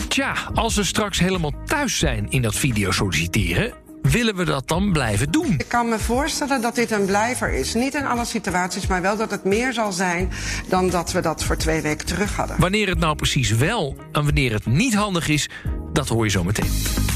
Tja, 0.08 0.34
als 0.54 0.74
we 0.74 0.84
straks 0.84 1.18
helemaal 1.18 1.52
thuis 1.64 1.98
zijn 1.98 2.26
in 2.30 2.42
dat 2.42 2.54
video 2.54 2.90
solliciteren 2.90 3.85
willen 4.10 4.36
we 4.36 4.44
dat 4.44 4.68
dan 4.68 4.92
blijven 4.92 5.30
doen? 5.30 5.54
Ik 5.58 5.68
kan 5.68 5.88
me 5.88 5.98
voorstellen 5.98 6.60
dat 6.60 6.74
dit 6.74 6.90
een 6.90 7.04
blijver 7.04 7.52
is. 7.52 7.74
Niet 7.74 7.94
in 7.94 8.06
alle 8.06 8.24
situaties, 8.24 8.86
maar 8.86 9.02
wel 9.02 9.16
dat 9.16 9.30
het 9.30 9.44
meer 9.44 9.72
zal 9.72 9.92
zijn 9.92 10.30
dan 10.68 10.90
dat 10.90 11.12
we 11.12 11.20
dat 11.20 11.44
voor 11.44 11.56
twee 11.56 11.80
weken 11.80 12.06
terug 12.06 12.36
hadden. 12.36 12.60
Wanneer 12.60 12.88
het 12.88 12.98
nou 12.98 13.16
precies 13.16 13.50
wel 13.50 13.96
en 14.12 14.24
wanneer 14.24 14.52
het 14.52 14.66
niet 14.66 14.94
handig 14.94 15.28
is, 15.28 15.48
dat 15.92 16.08
hoor 16.08 16.24
je 16.24 16.30
zo 16.30 16.44
meteen. 16.44 16.70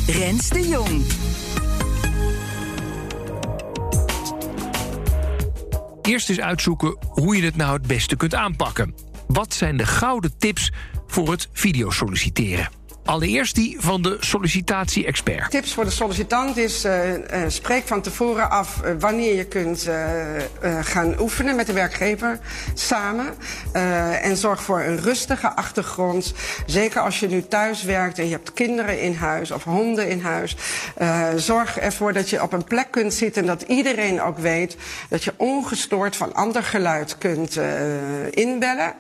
Rens 0.06 0.49
de 0.49 0.68
Jong. 0.68 1.02
Eerst 6.02 6.28
eens 6.28 6.40
uitzoeken 6.40 6.97
hoe 7.00 7.37
je 7.37 7.42
het 7.42 7.56
nou 7.56 7.73
het 7.73 7.87
beste 7.87 8.16
kunt 8.16 8.35
aanpakken. 8.35 8.94
Wat 9.26 9.54
zijn 9.54 9.76
de 9.76 9.87
gouden 9.87 10.32
tips 10.38 10.73
voor 11.06 11.30
het 11.30 11.49
videosolliciteren? 11.52 12.79
Allereerst 13.04 13.54
die 13.54 13.76
van 13.78 14.02
de 14.02 14.16
sollicitatie-expert. 14.21 15.50
Tips 15.50 15.75
voor 15.75 15.85
de 15.85 15.90
sollicitant 15.90 16.57
is: 16.57 16.85
uh, 16.85 17.12
uh, 17.12 17.19
spreek 17.47 17.87
van 17.87 18.00
tevoren 18.00 18.50
af 18.50 18.80
uh, 18.85 18.90
wanneer 18.99 19.35
je 19.35 19.45
kunt 19.45 19.88
gaan 20.80 21.21
oefenen 21.21 21.57
met 21.57 21.66
de 21.66 21.73
werkgever 21.73 22.38
samen. 22.75 23.35
en 24.23 24.37
zorg 24.37 24.62
voor 24.62 24.80
een 24.80 25.00
rustige 25.00 25.57
achtergrond. 25.57 26.35
Zeker 26.66 27.00
als 27.00 27.21
je 27.21 27.28
nu 27.28 27.42
thuis 27.42 27.83
werkt 27.83 28.19
en 28.19 28.25
je 28.25 28.30
hebt 28.30 28.52
kinderen 28.52 29.00
in 29.00 29.14
huis 29.14 29.50
of 29.50 29.64
honden 29.64 30.09
in 30.09 30.21
huis. 30.21 30.57
zorg 31.37 31.78
ervoor 31.78 32.12
dat 32.12 32.30
je 32.30 32.42
op 32.42 32.52
een 32.52 32.64
plek 32.64 32.90
kunt 32.90 33.14
zitten 33.14 33.42
en 33.42 33.49
dat 33.49 33.62
iedereen 33.62 34.23
ook 34.23 34.38
weet 34.38 34.76
dat 35.09 35.25
je 35.25 35.35
ongestoord 35.37 36.16
van 36.16 36.35
ander 36.35 36.62
geluid 36.62 37.19
kunt 37.19 37.59
inbellen. 38.30 38.95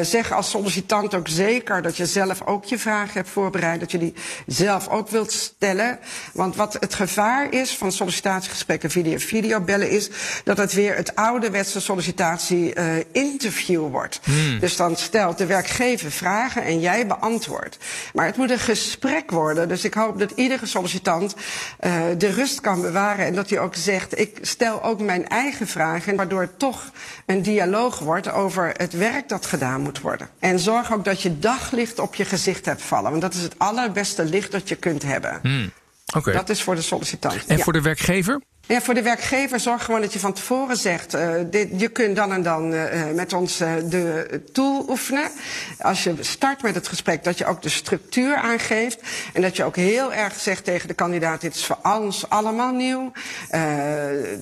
zeg 0.00 0.32
als 0.32 0.50
sollicitant 0.50 1.14
ook 1.14 1.28
zeker 1.28 1.82
dat 1.82 1.96
je 1.96 2.06
zelf 2.06 2.42
ook 2.42 2.64
je 2.64 2.78
vragen 2.78 3.12
hebt 3.14 3.28
voorbereid, 3.34 3.80
dat 3.80 3.90
je 3.90 3.98
die 3.98 4.14
zelf 4.46 4.88
ook 4.88 5.08
wilt 5.08 5.32
stellen. 5.32 5.98
Want 6.32 6.56
wat 6.56 6.76
het 6.80 6.94
gevaar 6.94 7.52
is 7.52 7.76
van 7.76 7.92
sollicitatiegesprekken 7.92 8.90
via 8.90 9.18
videobellen 9.18 9.90
is 9.90 10.10
dat 10.44 10.56
het 10.56 10.72
weer 10.72 10.96
het 10.96 11.14
ouderwetse 11.14 11.80
sollicitatie-interview 11.80 13.84
uh, 13.84 13.90
wordt. 13.90 14.20
Hmm. 14.24 14.58
Dus 14.58 14.76
dan 14.76 14.96
stelt 14.96 15.38
de 15.38 15.46
werkgever 15.46 16.10
vragen 16.10 16.62
en 16.62 16.80
jij 16.80 17.06
beantwoordt. 17.06 17.78
Maar 18.12 18.26
het 18.26 18.36
moet 18.36 18.50
een 18.50 18.58
gesprek 18.58 19.30
worden. 19.30 19.68
Dus 19.68 19.84
ik 19.84 19.94
hoop 19.94 20.18
dat 20.18 20.30
iedere 20.30 20.66
sollicitant 20.66 21.34
uh, 21.34 22.02
de 22.18 22.28
rust 22.28 22.60
kan 22.60 22.80
bewaren 22.80 23.26
en 23.26 23.34
dat 23.34 23.50
hij 23.50 23.58
ook 23.58 23.74
zegt: 23.74 24.18
ik 24.18 24.38
stel 24.40 24.82
ook 24.82 25.00
mijn 25.00 25.28
eigen 25.28 25.66
vragen, 25.66 26.16
waardoor 26.16 26.40
het 26.40 26.58
toch 26.58 26.90
een 27.26 27.42
dialoog 27.42 27.98
wordt 27.98 28.32
over 28.32 28.74
het 28.76 28.92
werk 28.92 29.28
dat 29.28 29.46
gedaan 29.46 29.80
moet 29.80 30.00
worden. 30.00 30.28
En 30.38 30.58
zorg 30.58 30.92
ook 30.92 31.04
dat 31.04 31.22
je 31.22 31.38
daglicht 31.38 31.98
op 31.98 32.14
je 32.14 32.24
gezicht 32.24 32.64
hebt 32.64 32.82
vallen. 32.82 33.12
Want 33.20 33.32
dat 33.32 33.34
is 33.34 33.42
het 33.42 33.58
allerbeste 33.58 34.24
licht 34.24 34.52
dat 34.52 34.68
je 34.68 34.74
kunt 34.74 35.02
hebben. 35.02 35.38
Hmm. 35.42 35.72
Okay. 36.16 36.34
Dat 36.34 36.48
is 36.48 36.62
voor 36.62 36.74
de 36.74 36.82
sollicitant. 36.82 37.46
En 37.46 37.56
ja. 37.56 37.62
voor 37.62 37.72
de 37.72 37.80
werkgever? 37.80 38.40
Ja, 38.66 38.80
voor 38.80 38.94
de 38.94 39.02
werkgever 39.02 39.60
zorg 39.60 39.84
gewoon 39.84 40.00
dat 40.00 40.12
je 40.12 40.18
van 40.18 40.32
tevoren 40.32 40.76
zegt... 40.76 41.14
Uh, 41.14 41.30
dit, 41.50 41.68
je 41.76 41.88
kunt 41.88 42.16
dan 42.16 42.32
en 42.32 42.42
dan 42.42 42.72
uh, 42.72 43.10
met 43.14 43.32
ons 43.32 43.56
de 43.56 44.42
tool 44.52 44.86
oefenen. 44.88 45.30
Als 45.78 46.04
je 46.04 46.14
start 46.20 46.62
met 46.62 46.74
het 46.74 46.88
gesprek, 46.88 47.24
dat 47.24 47.38
je 47.38 47.46
ook 47.46 47.62
de 47.62 47.68
structuur 47.68 48.36
aangeeft. 48.36 49.00
En 49.32 49.42
dat 49.42 49.56
je 49.56 49.64
ook 49.64 49.76
heel 49.76 50.12
erg 50.12 50.40
zegt 50.40 50.64
tegen 50.64 50.88
de 50.88 50.94
kandidaat... 50.94 51.40
dit 51.40 51.54
is 51.54 51.64
voor 51.64 51.78
ons 51.82 52.28
allemaal 52.28 52.72
nieuw. 52.72 53.12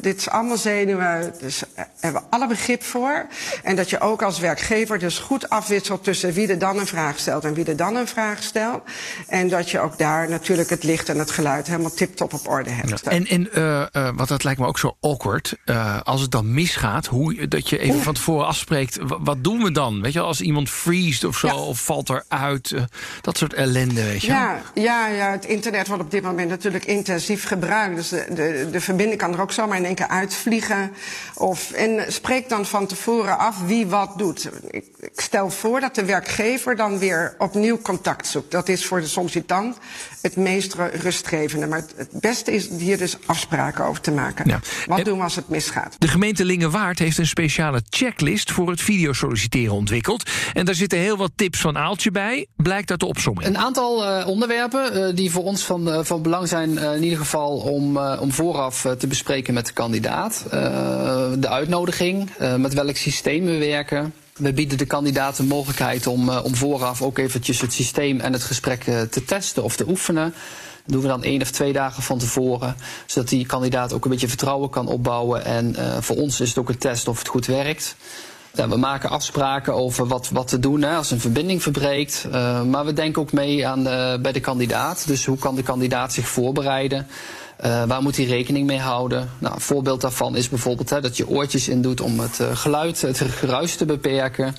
dit 0.01 0.17
is 0.17 0.29
allemaal 0.29 0.57
zenuwen. 0.57 1.35
Dus 1.41 1.63
hebben 2.01 2.23
we 2.23 2.29
alle 2.31 2.47
begrip 2.47 2.83
voor. 2.83 3.27
En 3.63 3.77
dat 3.77 3.91
je 3.91 4.01
ook 4.01 4.23
als 4.23 4.39
werkgever 4.39 4.99
dus 4.99 5.19
goed 5.19 5.49
afwisselt... 5.49 6.05
tussen 6.05 6.33
wie 6.33 6.49
er 6.49 6.59
dan 6.59 6.79
een 6.79 6.87
vraag 6.87 7.19
stelt 7.19 7.45
en 7.45 7.55
wie 7.55 7.65
er 7.65 7.77
dan 7.77 7.97
een 7.97 8.09
vraag 8.09 8.43
stelt. 8.43 8.83
En 9.29 9.49
dat 9.49 9.71
je 9.71 9.81
ook 9.81 9.99
daar 9.99 10.29
natuurlijk 10.29 10.71
het 10.71 10.83
licht 10.83 11.09
en 11.09 11.19
het 11.19 11.31
geluid... 11.31 11.67
helemaal 11.67 11.95
tip-top 11.95 12.33
op 12.33 12.49
orde 12.49 12.71
hebt. 12.71 13.03
En 13.03 13.27
want 14.15 14.29
dat 14.29 14.45
lijkt 14.45 14.61
me 14.61 14.67
ook 14.67 14.79
zo 14.79 14.97
awkward. 15.01 15.57
Uh, 15.65 16.01
als 16.01 16.21
het 16.21 16.31
dan 16.31 16.55
misgaat, 16.55 17.07
hoe, 17.07 17.49
dat 17.49 17.69
je 17.69 17.79
even 17.79 18.03
van 18.03 18.15
tevoren 18.15 18.47
afspreekt. 18.47 18.99
Wat 19.03 19.45
doen 19.45 19.63
we 19.63 19.73
dan? 19.73 20.03
Weet 20.03 20.13
je, 20.13 20.21
als 20.21 20.41
iemand 20.41 20.71
freest 20.71 21.25
of 21.25 21.39
zo, 21.39 21.47
ja. 21.47 21.55
of 21.55 21.85
valt 21.85 22.09
eruit. 22.09 22.71
Uh, 22.71 22.83
dat 23.21 23.39
soort 23.39 23.55
ellende, 23.55 24.05
weet 24.05 24.21
je. 24.21 24.27
Ja, 24.27 24.61
ja, 24.75 25.09
ja, 25.09 25.31
het 25.31 25.45
internet 25.45 25.89
wordt 25.89 26.03
op 26.03 26.11
dit 26.11 26.23
moment 26.23 26.49
natuurlijk 26.49 26.85
intensief 26.85 27.45
gebruikt. 27.45 27.97
Dus 27.97 28.09
de, 28.09 28.27
de, 28.35 28.69
de 28.71 28.81
verbinding 28.81 29.21
kan 29.21 29.33
er 29.33 29.41
ook 29.41 29.53
zomaar 29.53 29.77
in 29.77 29.85
één 29.85 29.95
keer 29.95 30.09
uitvliegen. 30.09 30.93
Of, 31.35 31.71
en 31.71 32.13
spreek 32.13 32.49
dan 32.49 32.67
van 32.67 32.87
tevoren 32.87 33.39
af 33.39 33.63
wie 33.67 33.87
wat 33.87 34.19
doet. 34.19 34.49
Ik, 34.71 34.85
ik 34.99 35.21
stel 35.21 35.51
voor 35.51 35.81
dat 35.81 35.95
de 35.95 36.05
werkgever 36.05 36.77
dan 36.77 36.99
weer 36.99 37.35
opnieuw 37.39 37.81
contact 37.81 38.27
zoekt. 38.27 38.51
Dat 38.51 38.69
is 38.69 38.87
voor 38.87 39.01
de 39.01 39.07
sollicitant 39.07 39.77
het 40.23 40.37
meest 40.37 40.75
rustgevende. 41.03 41.67
Maar 41.67 41.83
het, 41.97 42.09
beste 42.21 42.53
is 42.53 42.69
hier 42.79 42.99
dus 42.99 43.17
afspraken 43.27 43.85
over 43.85 44.03
te 44.03 44.11
maken. 44.11 44.49
Ja. 44.49 44.61
Wat 44.87 44.99
En- 44.99 45.05
doen 45.05 45.17
we 45.19 45.25
als 45.25 45.37
het 45.37 45.49
misgaat? 45.49 45.95
De 45.99 46.09
gemeente 46.09 46.45
Lingewaard 46.45 46.99
heeft 46.99 47.19
een 47.19 47.27
speciale 47.27 47.83
checklist 47.91 48.51
voor 48.51 48.71
het 48.71 48.81
videosolliciteren 48.81 49.75
ontwikkeld. 49.75 50.31
En 50.53 50.65
daar 50.65 50.75
zitten 50.75 50.99
heel 50.99 51.17
wat 51.17 51.31
tips 51.37 51.61
van 51.61 51.79
Aaltje 51.79 52.11
bij, 52.11 52.47
blijkt 52.57 52.91
uit 52.91 53.01
de 53.01 53.07
opsomming. 53.07 53.47
Een 53.47 53.59
aantal 53.59 54.05
eh, 54.05 54.29
onderwerpen 54.29 54.93
eh, 55.09 55.17
die 55.17 55.31
voor 55.31 55.45
ons 55.45 55.63
van, 55.65 55.91
eh, 55.91 55.99
van 56.03 56.23
belang 56.23 56.49
zijn, 56.49 56.79
in 56.79 57.03
ieder 57.03 57.19
geval 57.19 57.57
om, 57.57 57.97
eh, 57.97 58.19
om 58.21 58.33
vooraf 58.33 58.85
eh, 58.85 58.93
te 58.93 59.07
bespreken 59.07 59.55
met 59.55 59.67
de 59.67 59.73
kandidaat. 59.73 60.45
Eh, 60.51 60.61
de 61.39 61.49
uitnodiging, 61.49 62.31
eh, 62.39 62.55
met 62.55 62.75
welk 62.75 62.97
systeem 62.97 63.45
we 63.45 63.59
werken. 63.59 64.15
We 64.43 64.53
bieden 64.53 64.79
de 64.79 64.87
kandidaat 64.87 65.37
de 65.37 65.43
mogelijkheid 65.43 66.07
om, 66.07 66.29
eh, 66.29 66.45
om 66.45 66.55
vooraf 66.55 67.03
ook 67.03 67.19
eventjes 67.19 67.61
het 67.61 67.73
systeem 67.73 68.21
en 68.21 68.33
het 68.33 68.43
gesprek 68.43 68.87
eh, 68.87 69.01
te 69.01 69.25
testen 69.25 69.63
of 69.63 69.77
te 69.77 69.89
oefenen. 69.89 70.35
Dat 70.85 70.93
doen 70.93 71.01
we 71.03 71.09
dan 71.09 71.23
één 71.23 71.43
of 71.43 71.51
twee 71.51 71.73
dagen 71.73 72.03
van 72.03 72.19
tevoren, 72.19 72.77
zodat 73.07 73.29
die 73.29 73.47
kandidaat 73.47 73.93
ook 73.93 74.05
een 74.05 74.11
beetje 74.11 74.29
vertrouwen 74.29 74.71
kan 74.71 74.87
opbouwen. 74.87 75.45
En 75.45 75.77
eh, 75.77 75.97
voor 76.01 76.17
ons 76.17 76.41
is 76.41 76.49
het 76.49 76.59
ook 76.59 76.69
een 76.69 76.79
test 76.79 77.09
of 77.09 77.19
het 77.19 77.29
goed 77.29 77.47
werkt. 77.47 77.97
Ja, 78.55 78.69
we 78.69 78.77
maken 78.77 79.11
afspraken 79.11 79.75
over 79.75 80.07
wat, 80.07 80.29
wat 80.29 80.49
te 80.49 80.59
doen 80.59 80.83
hè, 80.83 80.97
als 80.97 81.11
een 81.11 81.21
verbinding 81.21 81.63
verbreekt. 81.63 82.27
Maar 82.67 82.85
we 82.85 82.93
denken 82.93 83.23
ook 83.23 83.33
mee 83.33 83.67
aan 83.67 83.83
bij 84.23 84.33
de 84.33 84.41
kandidaat. 84.41 85.07
Dus 85.07 85.25
hoe 85.25 85.39
kan 85.39 85.55
de 85.55 85.63
kandidaat 85.63 86.13
zich 86.13 86.29
voorbereiden? 86.29 87.07
Eh, 87.63 87.83
waar 87.87 88.03
moet 88.03 88.17
hij 88.17 88.25
rekening 88.25 88.67
mee 88.67 88.79
houden? 88.79 89.31
Nou, 89.39 89.55
een 89.55 89.61
voorbeeld 89.61 90.01
daarvan 90.01 90.37
is 90.37 90.49
bijvoorbeeld 90.49 90.91
hè, 90.91 91.01
dat 91.01 91.17
je 91.17 91.29
oortjes 91.29 91.69
in 91.69 91.83
doet 91.83 92.01
om 92.01 92.21
het 92.21 92.41
eh, 92.41 92.57
geluid, 92.57 93.01
het 93.01 93.21
geruis 93.21 93.77
te 93.77 93.85
beperken. 93.85 94.55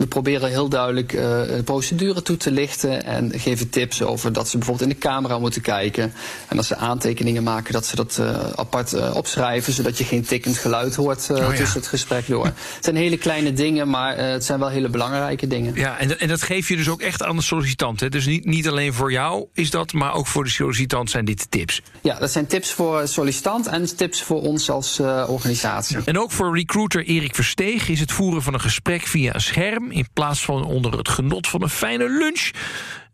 We 0.00 0.06
proberen 0.06 0.48
heel 0.48 0.68
duidelijk 0.68 1.12
eh, 1.12 1.22
de 1.22 1.62
procedure 1.64 2.22
toe 2.22 2.36
te 2.36 2.50
lichten 2.50 3.04
en 3.04 3.32
geven 3.40 3.70
tips 3.70 4.02
over 4.02 4.32
dat 4.32 4.48
ze 4.48 4.58
bijvoorbeeld 4.58 4.90
in 4.90 4.96
de 4.96 5.06
camera 5.06 5.38
moeten 5.38 5.62
kijken. 5.62 6.12
En 6.48 6.56
als 6.56 6.66
ze 6.66 6.76
aantekeningen 6.76 7.42
maken, 7.42 7.72
dat 7.72 7.86
ze 7.86 7.96
dat 7.96 8.18
eh, 8.18 8.50
apart 8.54 8.92
eh, 8.92 9.16
opschrijven, 9.16 9.72
zodat 9.72 9.98
je 9.98 10.04
geen 10.04 10.22
tikkend 10.22 10.58
geluid 10.58 10.94
hoort 10.94 11.26
ja. 11.28 11.48
tussen 11.48 11.80
het 11.80 11.86
gesprek 11.86 12.26
door. 12.26 12.44
Het 12.80 12.84
zijn 12.84 12.96
hele 12.96 13.16
kleine 13.16 13.52
dingen, 13.52 13.88
maar 13.88 14.16
het 14.16 14.44
zijn 14.44 14.58
wel 14.58 14.68
hele 14.68 14.88
belangrijke 14.88 15.46
dingen. 15.46 15.74
Ja, 15.74 15.98
en, 15.98 16.20
en 16.20 16.28
dat 16.28 16.42
geef 16.42 16.68
je 16.68 16.76
dus 16.76 16.88
ook 16.88 17.00
echt 17.00 17.22
aan 17.22 17.36
de 17.36 17.42
sollicitant. 17.42 18.00
Hè? 18.00 18.08
Dus 18.08 18.26
niet, 18.26 18.44
niet 18.44 18.68
alleen 18.68 18.94
voor 18.94 19.12
jou 19.12 19.46
is 19.52 19.70
dat, 19.70 19.92
maar 19.92 20.14
ook 20.14 20.26
voor 20.26 20.44
de 20.44 20.50
sollicitant 20.50 21.10
zijn 21.10 21.24
dit 21.24 21.50
tips. 21.50 21.82
Ja, 22.00 22.18
dat 22.18 22.30
zijn 22.30 22.46
tips 22.46 22.72
voor 22.72 23.08
sollicitant 23.08 23.66
en 23.66 23.96
tips 23.96 24.22
voor 24.22 24.42
ons 24.42 24.70
als 24.70 25.00
organisatie. 25.26 25.96
En 26.04 26.18
ook 26.18 26.30
voor 26.30 26.56
recruiter 26.56 27.04
Erik 27.04 27.34
Versteeg 27.34 27.88
is 27.88 28.00
het 28.00 28.12
voeren 28.12 28.42
van 28.42 28.54
een 28.54 28.60
gesprek 28.60 29.06
via 29.06 29.34
een 29.34 29.40
scherm... 29.40 29.89
in 29.90 30.08
plaats 30.12 30.44
van 30.44 30.64
onder 30.64 30.98
het 30.98 31.08
genot 31.08 31.46
van 31.46 31.62
een 31.62 31.68
fijne 31.68 32.08
lunch... 32.08 32.50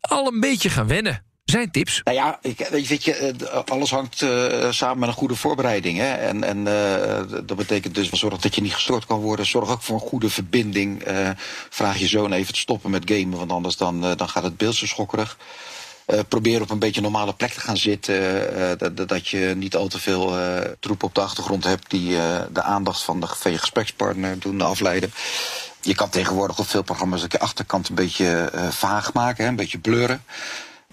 al 0.00 0.26
een 0.26 0.40
beetje 0.40 0.71
gaan 0.71 0.87
wennen. 0.87 1.25
Zijn 1.45 1.71
tips. 1.71 2.00
Nou 2.04 2.16
ja, 2.16 2.38
ik, 2.42 2.68
weet 2.71 3.04
je, 3.04 3.14
eh, 3.14 3.61
alles 3.64 3.90
hangt 3.90 4.23
eh, 4.23 4.71
samen 4.71 4.99
met 4.99 5.09
een 5.09 5.14
goede 5.14 5.35
voorbereiding. 5.35 5.99
Hè? 5.99 6.12
En, 6.12 6.45
en 6.45 6.66
eh, 6.66 7.38
dat 7.45 7.56
betekent 7.56 7.95
dus 7.95 8.11
zorg 8.11 8.37
dat 8.38 8.54
je 8.54 8.61
niet 8.61 8.75
gestoord 8.75 9.06
kan 9.06 9.21
worden. 9.21 9.47
Zorg 9.47 9.71
ook 9.71 9.83
voor 9.83 9.95
een 9.95 10.09
goede 10.09 10.30
verbinding. 10.30 11.02
Vraag 11.71 11.99
je 11.99 12.06
zoon 12.06 12.33
even 12.33 12.52
te 12.52 12.61
stoppen 12.61 12.90
met 12.90 13.11
gamen, 13.11 13.38
want 13.38 13.52
anders 13.52 13.76
dan, 13.76 14.00
dan 14.00 14.28
gaat 14.28 14.42
het 14.42 14.56
beeld 14.56 14.75
zo 14.75 14.87
schokkerig. 14.87 15.37
Probeer 16.28 16.62
op 16.62 16.71
een 16.71 16.78
beetje 16.78 17.00
normale 17.00 17.35
plek 17.35 17.52
te 17.52 17.61
gaan 17.61 17.76
zitten. 17.76 18.14
eh, 18.80 19.06
dat, 19.06 19.28
je 19.28 19.54
niet 19.56 19.76
al 19.76 19.88
te 19.88 20.00
veel 20.00 20.38
eh, 20.38 20.71
troep 20.80 21.02
op 21.02 21.14
de 21.14 21.21
achtergrond 21.21 21.64
hebt 21.64 21.90
die 21.90 22.09
de 22.52 22.62
aandacht 22.62 23.02
van, 23.02 23.21
de, 23.21 23.26
van 23.26 23.59
gesprekspartner 23.59 24.38
doen 24.38 24.61
afleiden. 24.61 25.12
Je 25.87 25.95
kan 25.95 26.09
tegenwoordig 26.09 26.59
op 26.59 26.69
veel 26.69 26.83
programma's 26.83 27.28
de 27.28 27.38
achterkant 27.38 27.88
een 27.88 27.95
beetje 27.95 28.50
eh, 28.52 28.69
vaag 28.69 29.12
maken, 29.12 29.45
hè, 29.45 29.50
een 29.50 29.57
beetje 29.57 29.78
blurren. 29.78 30.23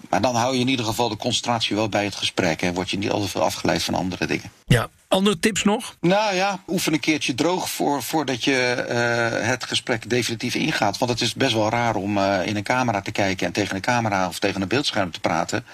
Maar 0.08 0.20
dan 0.20 0.34
hou 0.34 0.54
je 0.54 0.60
in 0.60 0.68
ieder 0.68 0.84
geval 0.84 1.08
de 1.08 1.16
concentratie 1.16 1.76
wel 1.76 1.88
bij 1.88 2.04
het 2.04 2.14
gesprek. 2.14 2.62
En 2.62 2.74
word 2.74 2.90
je 2.90 2.98
niet 2.98 3.10
al 3.10 3.20
te 3.20 3.28
veel 3.28 3.42
afgeleid 3.42 3.82
van 3.82 3.94
andere 3.94 4.26
dingen. 4.26 4.52
Ja, 4.66 4.88
andere 5.08 5.38
tips 5.38 5.64
nog? 5.64 5.96
Nou 6.00 6.34
ja, 6.34 6.62
oefen 6.68 6.92
een 6.92 7.00
keertje 7.00 7.34
droog 7.34 7.70
voor, 7.70 8.02
voordat 8.02 8.44
je 8.44 8.56
eh, 8.72 9.48
het 9.48 9.64
gesprek 9.64 10.10
definitief 10.10 10.54
ingaat. 10.54 10.98
Want 10.98 11.10
het 11.10 11.20
is 11.20 11.34
best 11.34 11.52
wel 11.52 11.70
raar 11.70 11.94
om 11.94 12.18
eh, 12.18 12.46
in 12.46 12.56
een 12.56 12.62
camera 12.62 13.00
te 13.00 13.12
kijken 13.12 13.46
en 13.46 13.52
tegen 13.52 13.76
een 13.76 13.82
camera 13.82 14.28
of 14.28 14.38
tegen 14.38 14.62
een 14.62 14.68
beeldscherm 14.68 15.10
te 15.10 15.20
praten. 15.20 15.64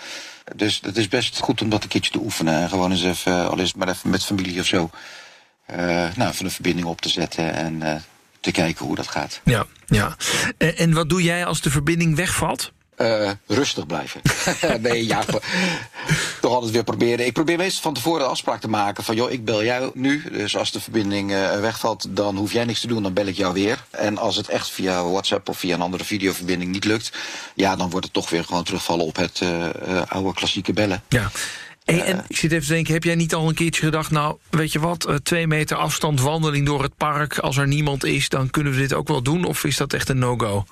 Dus 0.56 0.80
het 0.82 0.96
is 0.96 1.08
best 1.08 1.40
goed 1.40 1.62
om 1.62 1.68
dat 1.68 1.82
een 1.82 1.88
keertje 1.88 2.12
te 2.12 2.20
oefenen. 2.20 2.60
En 2.60 2.68
gewoon 2.68 2.90
eens 2.90 3.04
even, 3.04 3.50
al 3.50 3.58
is 3.58 3.74
maar 3.74 3.88
even 3.88 4.10
met 4.10 4.24
familie 4.24 4.60
of 4.60 4.66
zo, 4.66 4.90
nou, 6.16 6.30
even 6.30 6.44
een 6.44 6.50
verbinding 6.50 6.86
op 6.86 7.00
te 7.00 7.08
zetten 7.08 7.54
en 7.54 8.02
te 8.40 8.50
kijken 8.50 8.86
hoe 8.86 8.96
dat 8.96 9.08
gaat. 9.08 9.40
Ja, 9.44 9.66
ja. 9.86 10.16
En, 10.58 10.76
en 10.76 10.92
wat 10.92 11.08
doe 11.08 11.22
jij 11.22 11.44
als 11.44 11.60
de 11.60 11.70
verbinding 11.70 12.16
wegvalt? 12.16 12.72
Eh, 13.00 13.30
rustig 13.46 13.86
blijven. 13.86 14.20
nee, 14.82 15.06
ja, 15.06 15.24
toch 16.40 16.52
altijd 16.52 16.72
weer 16.72 16.84
proberen. 16.84 17.26
Ik 17.26 17.32
probeer 17.32 17.56
meestal 17.56 17.82
van 17.82 17.94
tevoren 17.94 18.20
de 18.20 18.26
afspraak 18.26 18.60
te 18.60 18.68
maken 18.68 19.04
van... 19.04 19.14
joh, 19.14 19.30
ik 19.30 19.44
bel 19.44 19.64
jou 19.64 19.90
nu, 19.94 20.22
dus 20.32 20.56
als 20.56 20.72
de 20.72 20.80
verbinding 20.80 21.32
eh, 21.32 21.60
wegvalt... 21.60 22.06
dan 22.16 22.36
hoef 22.36 22.52
jij 22.52 22.64
niks 22.64 22.80
te 22.80 22.86
doen, 22.86 23.02
dan 23.02 23.12
bel 23.12 23.26
ik 23.26 23.36
jou 23.36 23.52
weer. 23.52 23.84
En 23.90 24.18
als 24.18 24.36
het 24.36 24.48
echt 24.48 24.70
via 24.70 25.04
WhatsApp 25.04 25.48
of 25.48 25.58
via 25.58 25.74
een 25.74 25.80
andere 25.80 26.04
videoverbinding 26.04 26.72
niet 26.72 26.84
lukt... 26.84 27.12
ja, 27.54 27.76
dan 27.76 27.90
wordt 27.90 28.04
het 28.04 28.14
toch 28.14 28.30
weer 28.30 28.44
gewoon 28.44 28.64
terugvallen 28.64 29.04
op 29.04 29.16
het 29.16 29.40
eh, 29.40 29.66
eh, 29.66 30.02
oude 30.08 30.34
klassieke 30.34 30.72
bellen. 30.72 31.02
Ja. 31.08 31.30
Hey, 31.90 32.04
en 32.04 32.24
ik 32.28 32.36
zit 32.36 32.52
even 32.52 32.66
te 32.66 32.72
denken, 32.72 32.94
heb 32.94 33.04
jij 33.04 33.14
niet 33.14 33.34
al 33.34 33.48
een 33.48 33.54
keertje 33.54 33.84
gedacht... 33.84 34.10
nou, 34.10 34.36
weet 34.50 34.72
je 34.72 34.80
wat, 34.80 35.04
eh, 35.04 35.14
twee 35.14 35.46
meter 35.46 35.76
afstand 35.76 36.20
wandeling 36.20 36.66
door 36.66 36.82
het 36.82 36.96
park... 36.96 37.38
als 37.38 37.56
er 37.56 37.66
niemand 37.66 38.04
is, 38.04 38.28
dan 38.28 38.50
kunnen 38.50 38.72
we 38.72 38.78
dit 38.78 38.94
ook 38.94 39.08
wel 39.08 39.22
doen? 39.22 39.44
Of 39.44 39.64
is 39.64 39.76
dat 39.76 39.92
echt 39.92 40.08
een 40.08 40.18
no-go? 40.18 40.64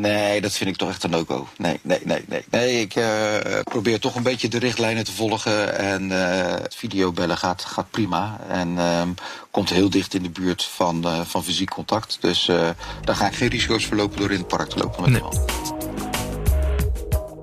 Nee, 0.00 0.40
dat 0.40 0.52
vind 0.52 0.70
ik 0.70 0.76
toch 0.76 0.88
echt 0.88 1.02
een 1.02 1.10
no-go. 1.10 1.48
Nee, 1.58 1.80
nee, 1.82 1.98
nee, 2.04 2.24
nee. 2.28 2.44
Nee, 2.50 2.80
ik 2.80 2.94
eh, 2.94 3.36
probeer 3.64 4.00
toch 4.00 4.14
een 4.14 4.22
beetje 4.22 4.48
de 4.48 4.58
richtlijnen 4.58 5.04
te 5.04 5.12
volgen. 5.12 5.78
En 5.78 6.10
het 6.10 6.74
videobellen 6.74 7.38
gaat, 7.38 7.64
gaat 7.64 7.90
prima. 7.90 8.40
En 8.48 8.78
ehm, 8.78 9.08
komt 9.50 9.70
heel 9.70 9.90
dicht 9.90 10.14
in 10.14 10.22
de 10.22 10.30
buurt 10.30 10.64
van, 10.64 11.04
van 11.26 11.44
fysiek 11.44 11.70
contact. 11.70 12.18
Dus 12.20 12.44
daar 13.04 13.16
ga 13.16 13.26
ik 13.26 13.34
geen 13.34 13.48
risico's 13.48 13.86
verlopen 13.86 14.18
door 14.18 14.30
in 14.30 14.38
het 14.38 14.48
park 14.48 14.68
te 14.68 14.78
lopen 14.78 15.02
met 15.02 15.22
Nee. 15.22 15.81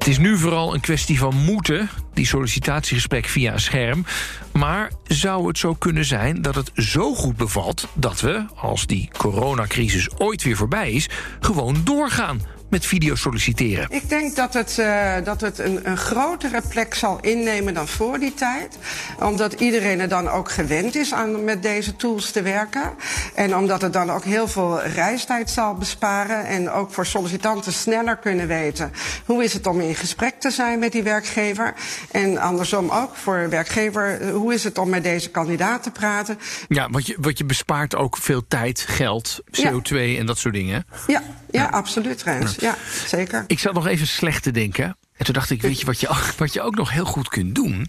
Is 0.10 0.18
nu 0.18 0.38
vooral 0.38 0.74
een 0.74 0.80
kwestie 0.80 1.20
van 1.20 1.36
moeten, 1.36 1.90
die 2.14 2.26
sollicitatiegesprek 2.26 3.26
via 3.26 3.54
een 3.54 3.60
scherm. 3.60 4.06
Maar 4.52 4.92
zou 5.08 5.48
het 5.48 5.58
zo 5.58 5.74
kunnen 5.74 6.06
zijn 6.06 6.42
dat 6.42 6.56
het 6.56 6.72
zo 6.76 7.14
goed 7.16 7.38
bevalt 7.38 7.88
dat 7.94 8.22
we, 8.22 8.46
als 8.56 8.86
die 8.86 9.10
coronacrisis 9.18 10.10
ooit 10.18 10.44
weer 10.44 10.56
voorbij 10.56 10.92
is, 10.92 11.10
gewoon 11.40 11.82
doorgaan 11.84 12.42
met 12.70 12.86
video 12.86 13.16
solliciteren? 13.16 13.88
Ik 13.90 14.10
denk 14.10 14.36
dat 14.36 14.54
het, 14.54 14.80
eh, 14.80 15.14
dat 15.24 15.42
het 15.42 15.60
een, 15.60 15.90
een 15.90 15.98
grotere 15.98 16.62
plek 16.70 16.94
zal 16.94 17.18
innemen 17.22 17.74
dan 17.74 17.88
voor 17.88 18.20
die 18.20 18.34
tijd. 18.34 18.78
Omdat 19.20 19.54
iedereen 19.54 20.00
er 20.00 20.08
dan 20.10 20.30
ook 20.30 20.52
gewend 20.52 20.96
is 20.96 21.14
aan 21.14 21.44
met 21.44 21.64
deze 21.64 21.96
tools 21.96 22.32
te 22.32 22.42
werken. 22.42 22.92
En 23.36 23.56
omdat 23.56 23.82
het 23.82 23.94
dan 23.94 24.12
ook 24.12 24.24
heel 24.24 24.48
veel 24.48 24.82
reistijd 24.82 25.50
zal 25.50 25.76
besparen. 25.76 26.46
En 26.46 26.70
ook 26.70 26.92
voor 26.92 27.06
sollicitanten 27.06 27.74
sneller 27.74 28.18
kunnen 28.18 28.48
weten 28.48 28.92
hoe 29.26 29.44
is 29.44 29.54
het 29.54 29.68
om 29.68 29.80
in 29.80 29.96
gesprek 29.96 30.40
te 30.40 30.52
zijn 30.52 30.80
met 30.80 30.92
die 30.92 31.04
werkgever. 31.04 31.74
En 32.12 32.38
andersom 32.38 32.90
ook 32.90 33.16
voor 33.16 33.50
werkgever, 33.50 34.30
hoe 34.32 34.54
is 34.54 34.64
het 34.64 34.78
om 34.78 34.90
met 34.90 35.04
deze 35.04 35.30
kandidaat 35.30 35.84
te 35.84 35.92
praten. 35.92 36.40
Ja, 36.68 36.90
want 36.90 37.08
je, 37.08 37.16
wat 37.20 37.38
je 37.38 37.46
bespaart 37.46 37.96
ook 37.96 38.18
veel 38.18 38.48
tijd, 38.48 38.86
geld, 38.88 39.40
Ja. 39.52 39.72
CO2 39.72 39.96
en 40.18 40.26
dat 40.26 40.38
soort 40.38 40.54
dingen. 40.54 40.86
Ja, 41.08 41.22
ja, 41.52 41.66
absoluut, 41.66 42.24
Rens. 42.24 42.56
Ja, 42.60 42.78
zeker. 43.08 43.44
Ik 43.48 43.60
zat 43.60 43.74
nog 43.74 43.88
even 43.88 44.08
slecht 44.08 44.44
te 44.44 44.52
denken. 44.52 44.98
En 45.16 45.26
toen 45.26 45.34
dacht 45.34 45.50
ik, 45.50 45.62
weet 45.62 45.80
je 45.80 45.86
wat 45.86 46.00
je, 46.00 46.08
ook- 46.08 46.34
wat 46.38 46.54
je 46.54 46.62
ook 46.62 46.76
nog 46.76 46.92
heel 46.92 47.06
goed 47.06 47.28
kunt 47.30 47.56
doen... 47.56 47.88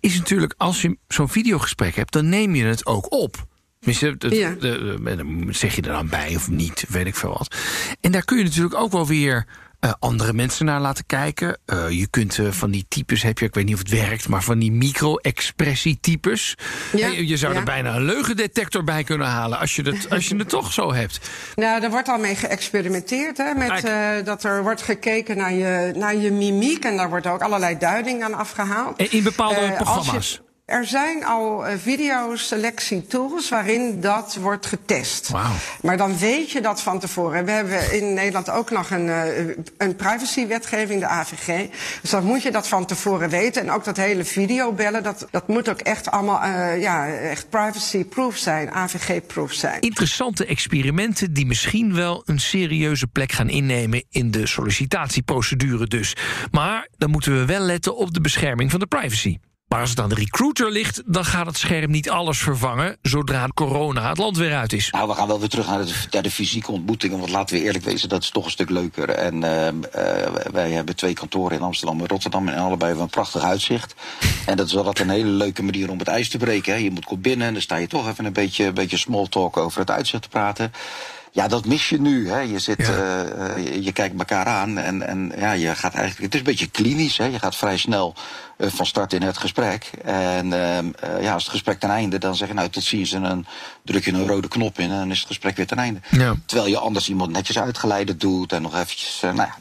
is 0.00 0.16
natuurlijk 0.18 0.54
als 0.56 0.82
je 0.82 0.96
zo'n 1.08 1.28
videogesprek 1.28 1.94
hebt, 1.96 2.12
dan 2.12 2.28
neem 2.28 2.54
je 2.54 2.64
het 2.64 2.86
ook 2.86 3.12
op. 3.12 3.46
Tenminste, 3.80 4.16
Ja. 4.36 4.54
dan 5.16 5.46
zeg 5.54 5.74
je 5.76 5.82
er 5.82 5.92
dan 5.92 6.08
bij 6.08 6.36
of 6.36 6.48
niet, 6.48 6.84
weet 6.88 7.06
ik 7.06 7.14
veel 7.16 7.30
wat. 7.38 7.56
En 8.00 8.12
daar 8.12 8.24
kun 8.24 8.38
je 8.38 8.44
natuurlijk 8.44 8.74
ook 8.74 8.92
wel 8.92 9.06
weer 9.06 9.46
eh, 9.80 9.92
andere 9.98 10.32
mensen 10.32 10.64
naar 10.64 10.80
laten 10.80 11.06
kijken. 11.06 11.58
Eh, 11.64 11.90
je 11.90 12.06
kunt 12.06 12.38
eh, 12.38 12.50
van 12.50 12.70
die 12.70 12.86
types, 12.88 13.22
heb 13.22 13.38
je, 13.38 13.44
ik 13.44 13.54
weet 13.54 13.64
niet 13.64 13.74
of 13.74 13.80
het 13.80 13.90
werkt... 13.90 14.28
maar 14.28 14.42
van 14.42 14.58
die 14.58 14.72
micro-expressie-types. 14.72 16.54
Ja, 16.92 17.06
je 17.06 17.36
zou 17.36 17.54
er 17.54 17.62
bijna 17.62 17.94
een 17.94 18.04
leugendetector 18.04 18.84
bij 18.84 19.04
kunnen 19.04 19.26
halen... 19.26 19.58
als 19.58 19.76
je 19.76 19.82
het, 19.82 20.10
als 20.10 20.28
je 20.28 20.36
het 20.36 20.48
toch 20.48 20.72
zo 20.72 20.92
hebt. 20.92 21.20
Nou, 21.54 21.82
er 21.82 21.90
wordt 21.90 22.08
al 22.08 22.18
mee 22.18 22.34
geëxperimenteerd. 22.34 23.36
Hè, 23.36 23.54
met, 23.54 23.90
dat 24.26 24.44
er 24.44 24.62
wordt 24.62 24.82
gekeken 24.82 25.36
naar 25.36 25.52
je, 25.52 25.92
naar 25.96 26.16
je 26.16 26.30
mimiek. 26.30 26.84
En 26.84 26.96
daar 26.96 27.08
wordt 27.08 27.26
ook 27.26 27.40
allerlei 27.40 27.78
duiding 27.78 28.22
aan 28.22 28.34
afgehaald. 28.34 28.98
En 28.98 29.12
in 29.12 29.22
bepaalde 29.22 29.72
programma's. 29.72 30.40
Er 30.68 30.86
zijn 30.86 31.24
al 31.24 31.66
eh, 31.66 31.78
videoselectietools 31.78 33.48
waarin 33.48 34.00
dat 34.00 34.38
wordt 34.40 34.66
getest. 34.66 35.30
Maar 35.82 35.96
dan 35.96 36.18
weet 36.18 36.50
je 36.50 36.60
dat 36.60 36.82
van 36.82 36.98
tevoren. 36.98 37.44
We 37.44 37.50
hebben 37.50 37.92
in 37.92 38.14
Nederland 38.14 38.50
ook 38.50 38.70
nog 38.70 38.90
een, 38.90 39.08
eh, 39.08 39.46
een 39.78 39.96
privacywetgeving, 39.96 41.00
de 41.00 41.06
AVG. 41.06 41.66
Dus 42.00 42.10
dan 42.10 42.24
moet 42.24 42.42
je 42.42 42.50
dat 42.50 42.68
van 42.68 42.86
tevoren 42.86 43.28
weten. 43.28 43.62
En 43.62 43.70
ook 43.70 43.84
dat 43.84 43.96
hele 43.96 44.24
videobellen, 44.24 45.02
dat, 45.02 45.26
dat 45.30 45.48
moet 45.48 45.68
ook 45.68 45.80
echt 45.80 46.10
allemaal 46.10 46.40
eh, 46.40 46.80
ja, 46.80 47.08
echt 47.08 47.50
privacy-proof 47.50 48.36
zijn, 48.36 48.70
AVG-proof 48.70 49.52
zijn. 49.52 49.80
interessante 49.80 50.46
experimenten 50.46 51.32
die 51.32 51.46
misschien 51.46 51.94
wel 51.94 52.22
een 52.24 52.40
serieuze 52.40 53.06
plek 53.06 53.32
gaan 53.32 53.48
innemen 53.48 54.04
in 54.10 54.30
de 54.30 54.46
sollicitatieprocedure 54.46 55.86
dus. 55.86 56.16
Maar 56.50 56.88
dan 56.96 57.10
moeten 57.10 57.38
we 57.38 57.44
wel 57.44 57.60
letten 57.60 57.96
op 57.96 58.14
de 58.14 58.20
bescherming 58.20 58.70
van 58.70 58.80
de 58.80 58.86
privacy. 58.86 59.38
Maar 59.68 59.80
als 59.80 59.90
het 59.90 60.00
aan 60.00 60.08
de 60.08 60.14
recruiter 60.14 60.70
ligt, 60.70 61.02
dan 61.06 61.24
gaat 61.24 61.46
het 61.46 61.56
scherm 61.56 61.90
niet 61.90 62.10
alles 62.10 62.38
vervangen 62.38 62.96
zodra 63.02 63.48
corona 63.54 64.08
het 64.08 64.18
land 64.18 64.36
weer 64.36 64.56
uit 64.56 64.72
is. 64.72 64.90
Nou, 64.90 65.08
we 65.08 65.14
gaan 65.14 65.28
wel 65.28 65.38
weer 65.38 65.48
terug 65.48 65.66
naar 65.66 66.22
de, 66.22 66.30
fysieke 66.30 66.72
ontmoetingen. 66.72 67.18
Want 67.18 67.30
laten 67.30 67.56
we 67.56 67.62
eerlijk 67.62 67.84
wezen, 67.84 68.08
dat 68.08 68.22
is 68.22 68.30
toch 68.30 68.44
een 68.44 68.50
stuk 68.50 68.70
leuker. 68.70 69.08
En 69.08 69.34
uh, 69.34 69.68
wij 70.52 70.70
hebben 70.70 70.96
twee 70.96 71.12
kantoren 71.12 71.56
in 71.56 71.62
Amsterdam 71.62 72.00
en 72.00 72.06
Rotterdam. 72.06 72.48
En 72.48 72.58
allebei 72.58 72.84
hebben 72.84 73.02
een 73.02 73.10
prachtig 73.10 73.42
uitzicht. 73.42 73.94
En 74.46 74.56
dat 74.56 74.66
is 74.66 74.72
wel 74.72 74.90
een 74.92 75.10
hele 75.10 75.30
leuke 75.30 75.62
manier 75.62 75.90
om 75.90 75.98
het 75.98 76.08
ijs 76.08 76.28
te 76.28 76.38
breken. 76.38 76.72
Hè. 76.72 76.78
Je 76.78 76.90
moet 76.90 77.04
komt 77.04 77.22
binnen 77.22 77.46
en 77.46 77.52
dan 77.52 77.62
sta 77.62 77.76
je 77.76 77.86
toch 77.86 78.08
even 78.08 78.24
een 78.24 78.32
beetje, 78.32 78.64
een 78.64 78.74
beetje 78.74 78.96
small 78.96 79.26
talk 79.26 79.56
over 79.56 79.80
het 79.80 79.90
uitzicht 79.90 80.22
te 80.22 80.28
praten. 80.28 80.72
Ja, 81.38 81.48
dat 81.48 81.66
mis 81.66 81.88
je 81.88 82.00
nu. 82.00 82.28
Hè. 82.30 82.38
Je, 82.38 82.58
zit, 82.58 82.86
ja. 82.86 83.24
uh, 83.56 83.84
je 83.84 83.92
kijkt 83.92 84.18
elkaar 84.18 84.46
aan 84.46 84.78
en, 84.78 85.06
en 85.06 85.32
ja, 85.36 85.52
je 85.52 85.74
gaat 85.74 85.94
eigenlijk. 85.94 86.24
Het 86.24 86.34
is 86.34 86.38
een 86.38 86.46
beetje 86.46 86.66
klinisch. 86.66 87.18
Hè. 87.18 87.24
Je 87.24 87.38
gaat 87.38 87.56
vrij 87.56 87.76
snel 87.76 88.14
uh, 88.56 88.68
van 88.70 88.86
start 88.86 89.12
in 89.12 89.22
het 89.22 89.38
gesprek. 89.38 89.90
En 90.04 90.46
uh, 90.46 90.78
ja, 91.20 91.32
als 91.32 91.42
het 91.42 91.52
gesprek 91.52 91.80
ten 91.80 91.90
einde, 91.90 92.18
dan 92.18 92.36
zeg 92.36 92.48
je 92.48 92.54
nou 92.54 92.68
tot 92.68 92.82
ziens 92.82 93.12
en 93.12 93.22
dan 93.22 93.46
druk 93.84 94.04
je 94.04 94.12
een 94.12 94.26
rode 94.26 94.48
knop 94.48 94.78
in 94.78 94.90
en 94.90 94.98
dan 94.98 95.10
is 95.10 95.18
het 95.18 95.26
gesprek 95.26 95.56
weer 95.56 95.66
ten 95.66 95.78
einde. 95.78 96.00
Ja. 96.10 96.34
Terwijl 96.46 96.68
je 96.68 96.78
anders 96.78 97.08
iemand 97.08 97.32
netjes 97.32 97.58
uitgeleid 97.58 98.20
doet 98.20 98.52
en 98.52 98.62
nog 98.62 98.74
eventjes. 98.74 99.18
nou 99.20 99.36
ja, 99.36 99.56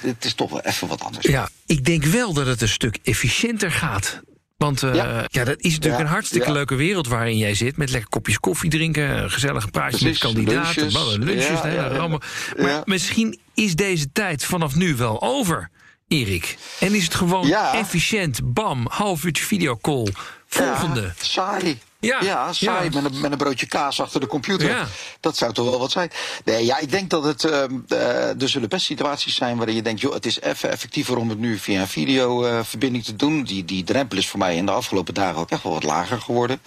het 0.00 0.24
is 0.24 0.34
toch 0.34 0.50
wel 0.50 0.60
even 0.60 0.88
wat 0.88 1.02
anders. 1.02 1.26
Ja, 1.26 1.48
ik 1.66 1.84
denk 1.84 2.04
wel 2.04 2.32
dat 2.32 2.46
het 2.46 2.60
een 2.60 2.68
stuk 2.68 2.98
efficiënter 3.02 3.70
gaat. 3.70 4.20
Want 4.64 4.82
uh, 4.82 4.94
ja. 4.94 5.24
ja. 5.30 5.44
dat 5.44 5.60
is 5.60 5.72
natuurlijk 5.72 6.02
ja. 6.02 6.08
een 6.08 6.12
hartstikke 6.12 6.46
ja. 6.46 6.52
leuke 6.52 6.74
wereld 6.74 7.08
waarin 7.08 7.36
jij 7.36 7.54
zit. 7.54 7.76
Met 7.76 7.90
lekker 7.90 8.10
kopjes 8.10 8.38
koffie 8.38 8.70
drinken, 8.70 9.30
gezellige 9.30 9.68
praatjes 9.68 10.02
met 10.02 10.18
kandidaten, 10.18 10.82
lunches, 10.82 11.16
lunches 11.16 11.62
hele 11.62 11.88
rammen. 11.88 12.20
Maar 12.56 12.82
misschien 12.84 13.38
is 13.54 13.74
deze 13.74 14.12
tijd 14.12 14.44
vanaf 14.44 14.74
nu 14.74 14.96
wel 14.96 15.22
over, 15.22 15.70
Erik. 16.08 16.56
En 16.80 16.94
is 16.94 17.04
het 17.04 17.14
gewoon 17.14 17.52
efficiënt, 17.52 18.40
bam, 18.52 18.86
half 18.88 19.24
uurtje 19.24 19.44
videocall, 19.44 20.08
volgende. 20.46 21.12
saai. 21.20 21.78
Ja, 22.04 22.22
ja 22.22 22.52
saai 22.52 22.90
ja. 22.90 23.00
Met, 23.00 23.12
een, 23.12 23.20
met 23.20 23.32
een 23.32 23.38
broodje 23.38 23.66
kaas 23.66 24.00
achter 24.00 24.20
de 24.20 24.26
computer. 24.26 24.68
Ja. 24.68 24.86
Dat 25.20 25.36
zou 25.36 25.52
toch 25.52 25.70
wel 25.70 25.78
wat 25.78 25.90
zijn. 25.90 26.10
Nee, 26.44 26.64
ja, 26.64 26.78
ik 26.78 26.90
denk 26.90 27.10
dat 27.10 27.24
het. 27.24 27.44
Uh, 27.44 28.42
er 28.42 28.48
zullen 28.48 28.68
best 28.68 28.84
situaties 28.84 29.34
zijn 29.34 29.56
waarin 29.56 29.74
je 29.74 29.82
denkt: 29.82 30.00
joh, 30.00 30.14
het 30.14 30.26
is 30.26 30.40
even 30.40 30.70
effectiever 30.70 31.16
om 31.16 31.28
het 31.28 31.38
nu 31.38 31.58
via 31.58 31.80
een 31.80 31.88
videoverbinding 31.88 33.04
te 33.04 33.16
doen. 33.16 33.44
Die, 33.44 33.64
die 33.64 33.84
drempel 33.84 34.18
is 34.18 34.28
voor 34.28 34.38
mij 34.38 34.56
in 34.56 34.66
de 34.66 34.72
afgelopen 34.72 35.14
dagen 35.14 35.40
ook 35.40 35.50
echt 35.50 35.62
wel 35.62 35.72
wat 35.72 35.82
lager 35.82 36.20
geworden. 36.20 36.60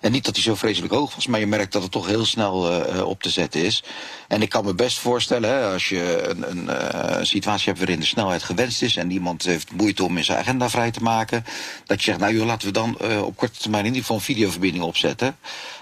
En 0.00 0.12
niet 0.12 0.24
dat 0.24 0.34
die 0.34 0.42
zo 0.42 0.54
vreselijk 0.54 0.92
hoog 0.92 1.14
was, 1.14 1.26
maar 1.26 1.40
je 1.40 1.46
merkt 1.46 1.72
dat 1.72 1.82
het 1.82 1.90
toch 1.90 2.06
heel 2.06 2.24
snel 2.24 2.86
uh, 2.94 3.06
op 3.06 3.22
te 3.22 3.30
zetten 3.30 3.64
is. 3.64 3.82
En 4.28 4.42
ik 4.42 4.48
kan 4.48 4.64
me 4.64 4.74
best 4.74 4.98
voorstellen, 4.98 5.50
hè, 5.50 5.72
als 5.72 5.88
je 5.88 6.28
een, 6.28 6.50
een 6.50 6.64
uh, 6.64 7.18
situatie 7.22 7.66
hebt 7.66 7.78
waarin 7.78 8.00
de 8.00 8.06
snelheid 8.06 8.42
gewenst 8.42 8.82
is 8.82 8.96
en 8.96 9.10
iemand 9.10 9.44
heeft 9.44 9.72
moeite 9.72 10.04
om 10.04 10.16
in 10.16 10.24
zijn 10.24 10.38
agenda 10.38 10.70
vrij 10.70 10.90
te 10.90 11.02
maken, 11.02 11.44
dat 11.86 11.98
je 11.98 12.04
zegt: 12.04 12.18
nou 12.18 12.34
joh, 12.34 12.46
laten 12.46 12.66
we 12.66 12.72
dan 12.72 12.98
op 13.22 13.36
korte 13.36 13.58
termijn 13.58 13.84
in 13.84 13.88
ieder 13.88 14.02
geval 14.02 14.16
een 14.16 14.22
videoverbinding 14.22 14.83
opzetten. 14.84 15.36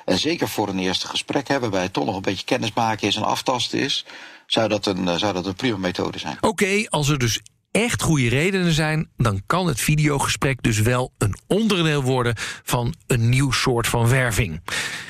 En 0.05 0.19
zeker 0.19 0.49
voor 0.49 0.69
een 0.69 0.79
eerste 0.79 1.07
gesprek 1.07 1.49
hebben, 1.49 1.71
waarbij 1.71 1.83
het 1.83 1.93
toch 1.93 2.05
nog 2.05 2.17
een 2.17 2.23
beetje 2.23 2.45
kennis 2.45 2.73
maken 2.73 3.09
is 3.09 3.17
en 3.17 3.23
aftasten 3.23 3.79
is, 3.79 4.05
zou 4.47 4.69
dat 4.69 4.87
een, 4.87 5.19
zou 5.19 5.33
dat 5.33 5.47
een 5.47 5.55
prima 5.55 5.77
methode 5.77 6.19
zijn. 6.19 6.37
Oké, 6.41 6.87
als 6.89 7.09
er 7.09 7.19
dus 7.19 7.41
echt 7.73 8.03
goede 8.03 8.29
redenen 8.29 8.73
zijn, 8.73 9.09
dan 9.17 9.43
kan 9.47 9.67
het 9.67 9.81
videogesprek 9.81 10.63
dus 10.63 10.81
wel 10.81 11.13
een 11.19 11.39
onderdeel 11.47 12.03
worden 12.03 12.35
van 12.63 12.95
een 13.07 13.29
nieuw 13.29 13.51
soort 13.51 13.87
van 13.87 14.09
werving. 14.09 14.61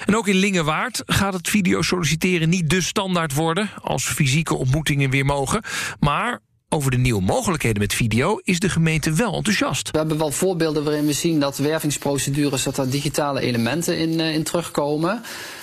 En 0.07 0.16
ook 0.16 0.28
in 0.28 0.37
Lingewaard 0.37 1.02
gaat 1.07 1.33
het 1.33 1.48
video 1.48 1.83
solliciteren 1.83 2.48
niet 2.48 2.70
de 2.70 2.81
standaard 2.81 3.35
worden 3.35 3.70
als 3.83 4.05
fysieke 4.05 4.55
ontmoetingen 4.55 5.11
weer 5.11 5.24
mogen, 5.24 5.62
maar 6.00 6.40
over 6.72 6.90
de 6.90 6.96
nieuwe 6.96 7.22
mogelijkheden 7.22 7.78
met 7.78 7.94
video 7.94 8.40
is 8.42 8.58
de 8.58 8.68
gemeente 8.68 9.12
wel 9.12 9.35
enthousiast. 9.35 9.90
We 9.90 9.98
hebben 9.98 10.18
wel 10.18 10.30
voorbeelden 10.30 10.85
waarin 10.85 11.06
we 11.06 11.12
zien 11.12 11.40
dat 11.40 11.56
wervingsprocedures, 11.56 12.62
dat 12.62 12.76
daar 12.76 12.88
digitale 12.88 13.40
elementen 13.40 13.98
in, 13.98 14.18
uh, 14.18 14.35
in 14.35 14.42
terugkomen. 14.42 15.22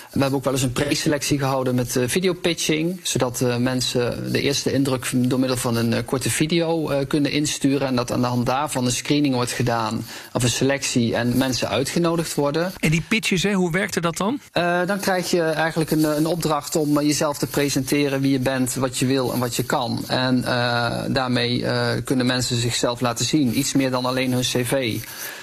We 0.10 0.20
hebben 0.20 0.38
ook 0.38 0.44
wel 0.44 0.54
eens 0.54 0.62
een 0.62 0.72
preselectie 0.72 1.40
gehouden 1.40 1.76
met 1.76 1.96
uh, 1.96 2.08
videopitching. 2.08 3.00
Zodat 3.04 3.42
uh, 3.42 3.58
mensen 3.58 4.32
de 4.32 4.42
eerste 4.42 4.72
indruk 4.72 5.12
door 5.14 5.40
middel 5.40 5.58
van 5.58 5.76
een 5.76 5.92
uh, 5.92 5.98
korte 6.06 6.30
video 6.30 7.04
kunnen 7.08 7.32
insturen. 7.32 7.88
En 7.88 7.96
dat 7.96 8.12
aan 8.12 8.22
de 8.22 8.28
hand 8.28 8.46
daarvan 8.46 8.86
een 8.86 8.92
screening 8.92 9.34
wordt 9.36 9.52
gedaan. 9.52 10.06
Of 10.34 10.44
een 10.44 10.50
selectie 10.50 11.16
en 11.16 11.38
mensen 11.38 11.70
uitgenodigd 11.70 12.36
worden. 12.36 12.72
En 12.78 12.90
die 12.90 13.04
pitches, 13.08 13.44
hè, 13.44 13.54
hoe 13.54 13.72
werkte 13.72 14.02
dat 14.02 14.18
dan? 14.18 14.40
dan 14.86 15.00
krijg 15.00 15.32
je 15.32 15.42
eigenlijk 15.42 15.92
een, 15.92 16.04
een 16.04 16.26
opdracht 16.26 16.76
om 16.76 17.02
jezelf 17.02 17.38
te 17.38 17.48
presenteren. 17.48 18.22
Wie 18.22 18.32
je 18.32 18.40
bent, 18.40 18.74
wat 18.74 18.98
je 18.98 19.06
wil 19.06 19.34
en 19.34 19.40
wat 19.40 19.56
je 19.56 19.64
kan. 19.64 20.04
En 20.08 20.42
daarmee 21.14 21.66
kunnen 22.04 22.26
mensen 22.26 22.56
zichzelf 22.56 23.02
laten 23.02 23.26
zien. 23.26 23.58
Iets 23.58 23.74
meer 23.74 23.92
dan 23.92 24.06
alleen 24.06 24.32
hun 24.32 24.42
cv. 24.42 24.98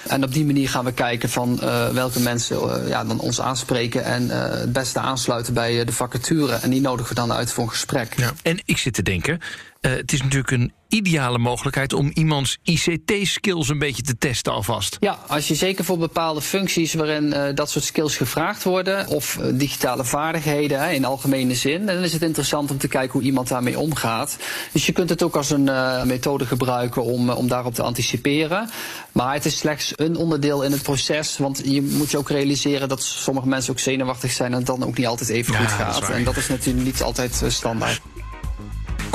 En 0.07 0.23
op 0.23 0.33
die 0.33 0.45
manier 0.45 0.69
gaan 0.69 0.85
we 0.85 0.93
kijken 0.93 1.29
van 1.29 1.59
welke 1.93 2.19
mensen 2.19 2.87
ja, 2.87 3.03
dan 3.03 3.19
ons 3.19 3.41
aanspreken. 3.41 4.03
En 4.03 4.29
het 4.59 4.73
beste 4.73 4.99
aansluiten 4.99 5.53
bij 5.53 5.85
de 5.85 5.91
vacature. 5.91 6.55
En 6.55 6.69
die 6.69 6.81
nodigen 6.81 7.09
we 7.09 7.21
dan 7.21 7.33
uit 7.33 7.51
voor 7.51 7.63
een 7.63 7.69
gesprek. 7.69 8.15
En 8.43 8.61
ik 8.65 8.77
zit 8.77 8.93
te 8.93 9.03
denken, 9.03 9.39
uh, 9.81 9.91
het 9.91 10.13
is 10.13 10.21
natuurlijk 10.21 10.51
een 10.51 10.71
ideale 10.89 11.37
mogelijkheid 11.37 11.93
om 11.93 12.11
iemands 12.13 12.57
ICT-skills 12.63 13.69
een 13.69 13.79
beetje 13.79 14.01
te 14.01 14.17
testen 14.17 14.53
alvast. 14.53 14.97
Ja, 14.99 15.17
als 15.27 15.47
je 15.47 15.55
zeker 15.55 15.85
voor 15.85 15.97
bepaalde 15.97 16.41
functies 16.41 16.93
waarin 16.93 17.23
uh, 17.23 17.43
dat 17.55 17.69
soort 17.69 17.85
skills 17.85 18.17
gevraagd 18.17 18.63
worden, 18.63 19.07
of 19.07 19.37
uh, 19.41 19.45
digitale 19.53 20.05
vaardigheden 20.05 20.79
hè, 20.79 20.91
in 20.91 21.05
algemene 21.05 21.55
zin, 21.55 21.85
dan 21.85 21.95
is 21.95 22.13
het 22.13 22.21
interessant 22.21 22.71
om 22.71 22.77
te 22.77 22.87
kijken 22.87 23.11
hoe 23.11 23.21
iemand 23.21 23.47
daarmee 23.47 23.79
omgaat. 23.79 24.37
Dus 24.71 24.85
je 24.85 24.91
kunt 24.91 25.09
het 25.09 25.23
ook 25.23 25.35
als 25.35 25.49
een 25.49 25.67
uh, 25.67 26.03
methode 26.03 26.45
gebruiken 26.45 27.03
om, 27.03 27.29
om 27.29 27.47
daarop 27.47 27.73
te 27.73 27.83
anticiperen. 27.83 28.69
Maar 29.11 29.33
het 29.33 29.45
is 29.45 29.57
slechts 29.57 29.93
een 29.95 30.15
onderdeel 30.15 30.63
in 30.63 30.71
het 30.71 30.81
proces, 30.81 31.37
want 31.37 31.61
je 31.65 31.81
moet 31.81 32.11
je 32.11 32.17
ook 32.17 32.29
realiseren 32.29 32.89
dat 32.89 33.03
sommige 33.03 33.47
mensen 33.47 33.71
ook 33.71 33.79
zenuwachtig 33.79 34.31
zijn 34.31 34.51
en 34.51 34.57
het 34.57 34.65
dan 34.65 34.83
ook 34.83 34.97
niet 34.97 35.07
altijd 35.07 35.29
even 35.29 35.53
ja, 35.53 35.59
goed 35.59 35.71
gaat. 35.71 36.09
En 36.09 36.23
dat 36.23 36.37
is 36.37 36.47
natuurlijk 36.47 36.85
niet 36.85 37.01
altijd 37.01 37.43
standaard. 37.47 38.01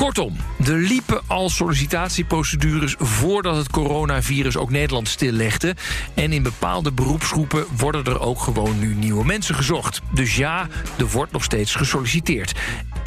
Kortom, 0.03 0.35
er 0.65 0.77
liepen 0.77 1.21
al 1.27 1.49
sollicitatieprocedures 1.49 2.95
voordat 2.99 3.55
het 3.55 3.69
coronavirus 3.69 4.57
ook 4.57 4.69
Nederland 4.69 5.07
stillegde. 5.07 5.75
En 6.13 6.31
in 6.31 6.43
bepaalde 6.43 6.91
beroepsgroepen 6.91 7.65
worden 7.77 8.05
er 8.05 8.19
ook 8.19 8.39
gewoon 8.39 8.79
nu 8.79 8.93
nieuwe 8.93 9.25
mensen 9.25 9.55
gezocht. 9.55 10.01
Dus 10.13 10.35
ja, 10.35 10.67
er 10.97 11.07
wordt 11.07 11.31
nog 11.31 11.43
steeds 11.43 11.75
gesolliciteerd. 11.75 12.53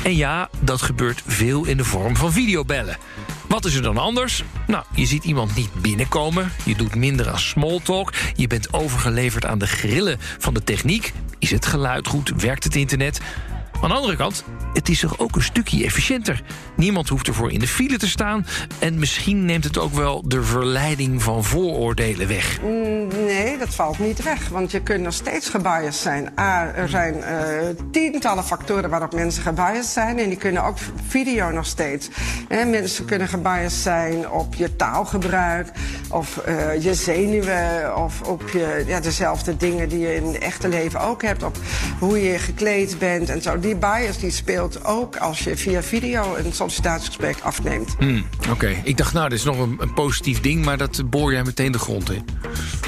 En 0.04 0.16
ja, 0.16 0.48
dat 0.61 0.82
gebeurt 0.82 1.22
veel 1.26 1.64
in 1.64 1.76
de 1.76 1.85
vorm 1.85 2.16
van 2.16 2.32
videobellen. 2.32 2.96
Wat 3.48 3.64
is 3.64 3.74
er 3.74 3.82
dan 3.82 3.98
anders? 3.98 4.42
Nou, 4.66 4.85
je 4.94 5.06
ziet 5.06 5.24
iemand 5.24 5.54
niet 5.54 5.72
binnenkomen. 5.82 6.52
Je 6.64 6.76
doet 6.76 6.94
minder 6.94 7.30
aan 7.30 7.38
smalltalk. 7.38 8.12
Je 8.35 8.46
bent 8.46 8.72
overgeleverd 8.72 9.46
aan 9.46 9.59
de 9.59 9.66
grillen 9.66 10.18
van 10.38 10.54
de 10.54 10.64
techniek. 10.64 11.12
Is 11.38 11.50
het 11.50 11.66
geluid 11.66 12.06
goed? 12.06 12.32
Werkt 12.37 12.64
het 12.64 12.76
internet? 12.76 13.20
Aan 13.83 13.89
de 13.89 13.95
andere 13.95 14.17
kant, 14.17 14.45
het 14.73 14.89
is 14.89 15.01
toch 15.01 15.19
ook 15.19 15.37
een 15.37 15.43
stukje 15.43 15.85
efficiënter. 15.85 16.43
Niemand 16.77 17.09
hoeft 17.09 17.27
ervoor 17.27 17.53
in 17.53 17.59
de 17.59 17.69
file 17.69 17.99
te 17.99 18.09
staan. 18.09 18.47
En 18.79 18.99
misschien 18.99 19.45
neemt 19.45 19.65
het 19.65 19.79
ook 19.79 19.93
wel 19.95 20.23
de 20.29 20.43
verleiding 20.43 21.23
van 21.23 21.45
vooroordelen 21.45 22.29
weg. 22.29 22.61
Nee, 23.27 23.59
dat 23.59 23.75
valt 23.75 23.99
niet 23.99 24.23
weg. 24.23 24.49
Want 24.49 24.71
je 24.71 24.83
kunt 24.83 25.03
nog 25.03 25.12
steeds 25.12 25.49
gebiased 25.49 25.95
zijn. 25.95 26.33
A, 26.41 26.73
er 26.75 26.89
zijn 26.89 27.17
uh, 27.17 27.25
tientallen 27.91 28.45
factoren 28.45 28.91
waarop 28.91 29.15
mensen 29.15 29.43
gebiased 29.43 29.93
zijn. 29.93 30.19
En 30.19 30.29
die 30.29 30.39
kunnen 30.39 30.65
ook 30.65 30.77
video 31.09 31.51
nog 31.51 31.67
steeds. 31.67 32.09
Hè, 32.49 32.65
mensen 32.65 33.05
kunnen 33.05 33.29
gebiased 33.29 33.83
zijn 33.83 34.31
op 34.31 34.55
je 34.55 34.77
taalgebruik. 34.77 35.69
Of 36.11 36.41
uh, 36.49 36.83
je 36.83 36.95
zenuwen. 36.95 37.97
Of 37.97 38.23
op 38.23 38.49
je, 38.49 38.85
ja, 38.87 39.01
dezelfde 39.01 39.57
dingen 39.57 39.89
die 39.89 39.99
je 39.99 40.15
in 40.15 40.25
het 40.25 40.39
echte 40.39 40.69
leven 40.69 41.01
ook 41.01 41.23
hebt. 41.23 41.43
Op 41.43 41.57
hoe 41.99 42.23
je 42.23 42.39
gekleed 42.39 42.99
bent 42.99 43.29
en 43.29 43.43
zo 43.43 43.59
die 43.66 43.76
bias 43.76 44.18
die 44.18 44.31
speelt 44.31 44.85
ook 44.85 45.16
als 45.16 45.38
je 45.38 45.57
via 45.57 45.83
video 45.83 46.37
een 46.37 46.52
sollicitatiegesprek 46.52 47.37
afneemt. 47.42 47.94
Hmm, 47.98 48.26
Oké, 48.38 48.50
okay. 48.50 48.81
ik 48.85 48.96
dacht 48.96 49.12
nou, 49.12 49.29
dit 49.29 49.38
is 49.38 49.44
nog 49.44 49.59
een, 49.59 49.76
een, 49.81 49.94
positief 49.94 50.40
ding, 50.40 50.64
maar 50.64 50.79
dat 50.79 51.11
boor 51.11 51.33
jij 51.33 51.44
meteen 51.44 51.72
de 51.72 51.79
grond 51.79 52.11
in. 52.11 52.24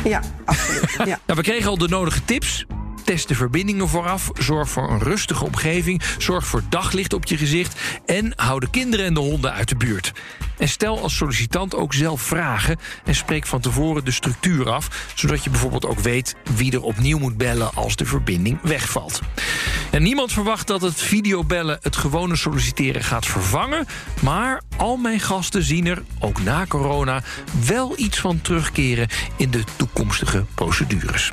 Ja, 0.04 0.22
absoluut. 0.44 0.92
ja. 0.98 1.04
nou, 1.04 1.38
we 1.38 1.42
kregen 1.42 1.70
al 1.70 1.78
de 1.78 1.88
nodige 1.88 2.24
tips. 2.24 2.66
Test 3.08 3.28
de 3.28 3.34
verbindingen 3.34 3.88
vooraf. 3.88 4.30
Zorg 4.38 4.68
voor 4.68 4.90
een 4.90 5.02
rustige 5.02 5.44
omgeving. 5.44 6.02
Zorg 6.18 6.46
voor 6.46 6.62
daglicht 6.68 7.12
op 7.12 7.24
je 7.24 7.36
gezicht. 7.36 7.80
En 8.06 8.32
hou 8.36 8.60
de 8.60 8.70
kinderen 8.70 9.06
en 9.06 9.14
de 9.14 9.20
honden 9.20 9.52
uit 9.52 9.68
de 9.68 9.76
buurt. 9.76 10.12
En 10.58 10.68
stel 10.68 11.02
als 11.02 11.16
sollicitant 11.16 11.74
ook 11.74 11.94
zelf 11.94 12.22
vragen. 12.22 12.78
En 13.04 13.14
spreek 13.14 13.46
van 13.46 13.60
tevoren 13.60 14.04
de 14.04 14.10
structuur 14.10 14.70
af. 14.70 15.12
Zodat 15.14 15.44
je 15.44 15.50
bijvoorbeeld 15.50 15.86
ook 15.86 15.98
weet 15.98 16.34
wie 16.54 16.72
er 16.72 16.82
opnieuw 16.82 17.18
moet 17.18 17.36
bellen 17.36 17.74
als 17.74 17.96
de 17.96 18.06
verbinding 18.06 18.58
wegvalt. 18.62 19.20
En 19.90 20.02
niemand 20.02 20.32
verwacht 20.32 20.66
dat 20.66 20.80
het 20.80 21.00
videobellen 21.00 21.78
het 21.82 21.96
gewone 21.96 22.36
solliciteren 22.36 23.04
gaat 23.04 23.26
vervangen. 23.26 23.86
Maar 24.22 24.62
al 24.76 24.96
mijn 24.96 25.20
gasten 25.20 25.62
zien 25.62 25.86
er, 25.86 26.02
ook 26.18 26.42
na 26.42 26.66
corona, 26.66 27.22
wel 27.66 27.92
iets 27.96 28.18
van 28.18 28.40
terugkeren 28.40 29.08
in 29.36 29.50
de 29.50 29.64
toekomstige 29.76 30.44
procedures. 30.54 31.32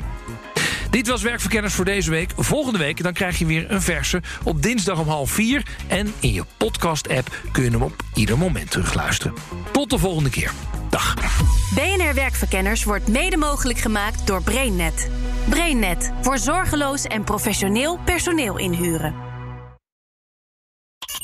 Dit 0.96 1.08
was 1.08 1.22
Werkverkenners 1.22 1.74
voor 1.74 1.84
deze 1.84 2.10
week. 2.10 2.32
Volgende 2.36 2.78
week 2.78 3.02
dan 3.02 3.12
krijg 3.12 3.38
je 3.38 3.46
weer 3.46 3.70
een 3.70 3.82
verse 3.82 4.22
op 4.44 4.62
dinsdag 4.62 4.98
om 4.98 5.08
half 5.08 5.30
vier. 5.30 5.66
En 5.86 6.14
in 6.20 6.32
je 6.32 6.44
podcast-app 6.56 7.36
kun 7.52 7.64
je 7.64 7.70
hem 7.70 7.82
op 7.82 8.02
ieder 8.14 8.38
moment 8.38 8.70
terugluisteren. 8.70 9.34
Tot 9.72 9.90
de 9.90 9.98
volgende 9.98 10.30
keer. 10.30 10.50
Dag. 10.90 11.14
BNR 11.74 12.14
Werkverkenners 12.14 12.84
wordt 12.84 13.08
mede 13.08 13.36
mogelijk 13.36 13.78
gemaakt 13.78 14.26
door 14.26 14.42
BrainNet. 14.42 15.10
BrainNet 15.48 16.12
voor 16.22 16.38
zorgeloos 16.38 17.04
en 17.04 17.24
professioneel 17.24 17.98
personeel 18.04 18.58
inhuren. 18.58 19.25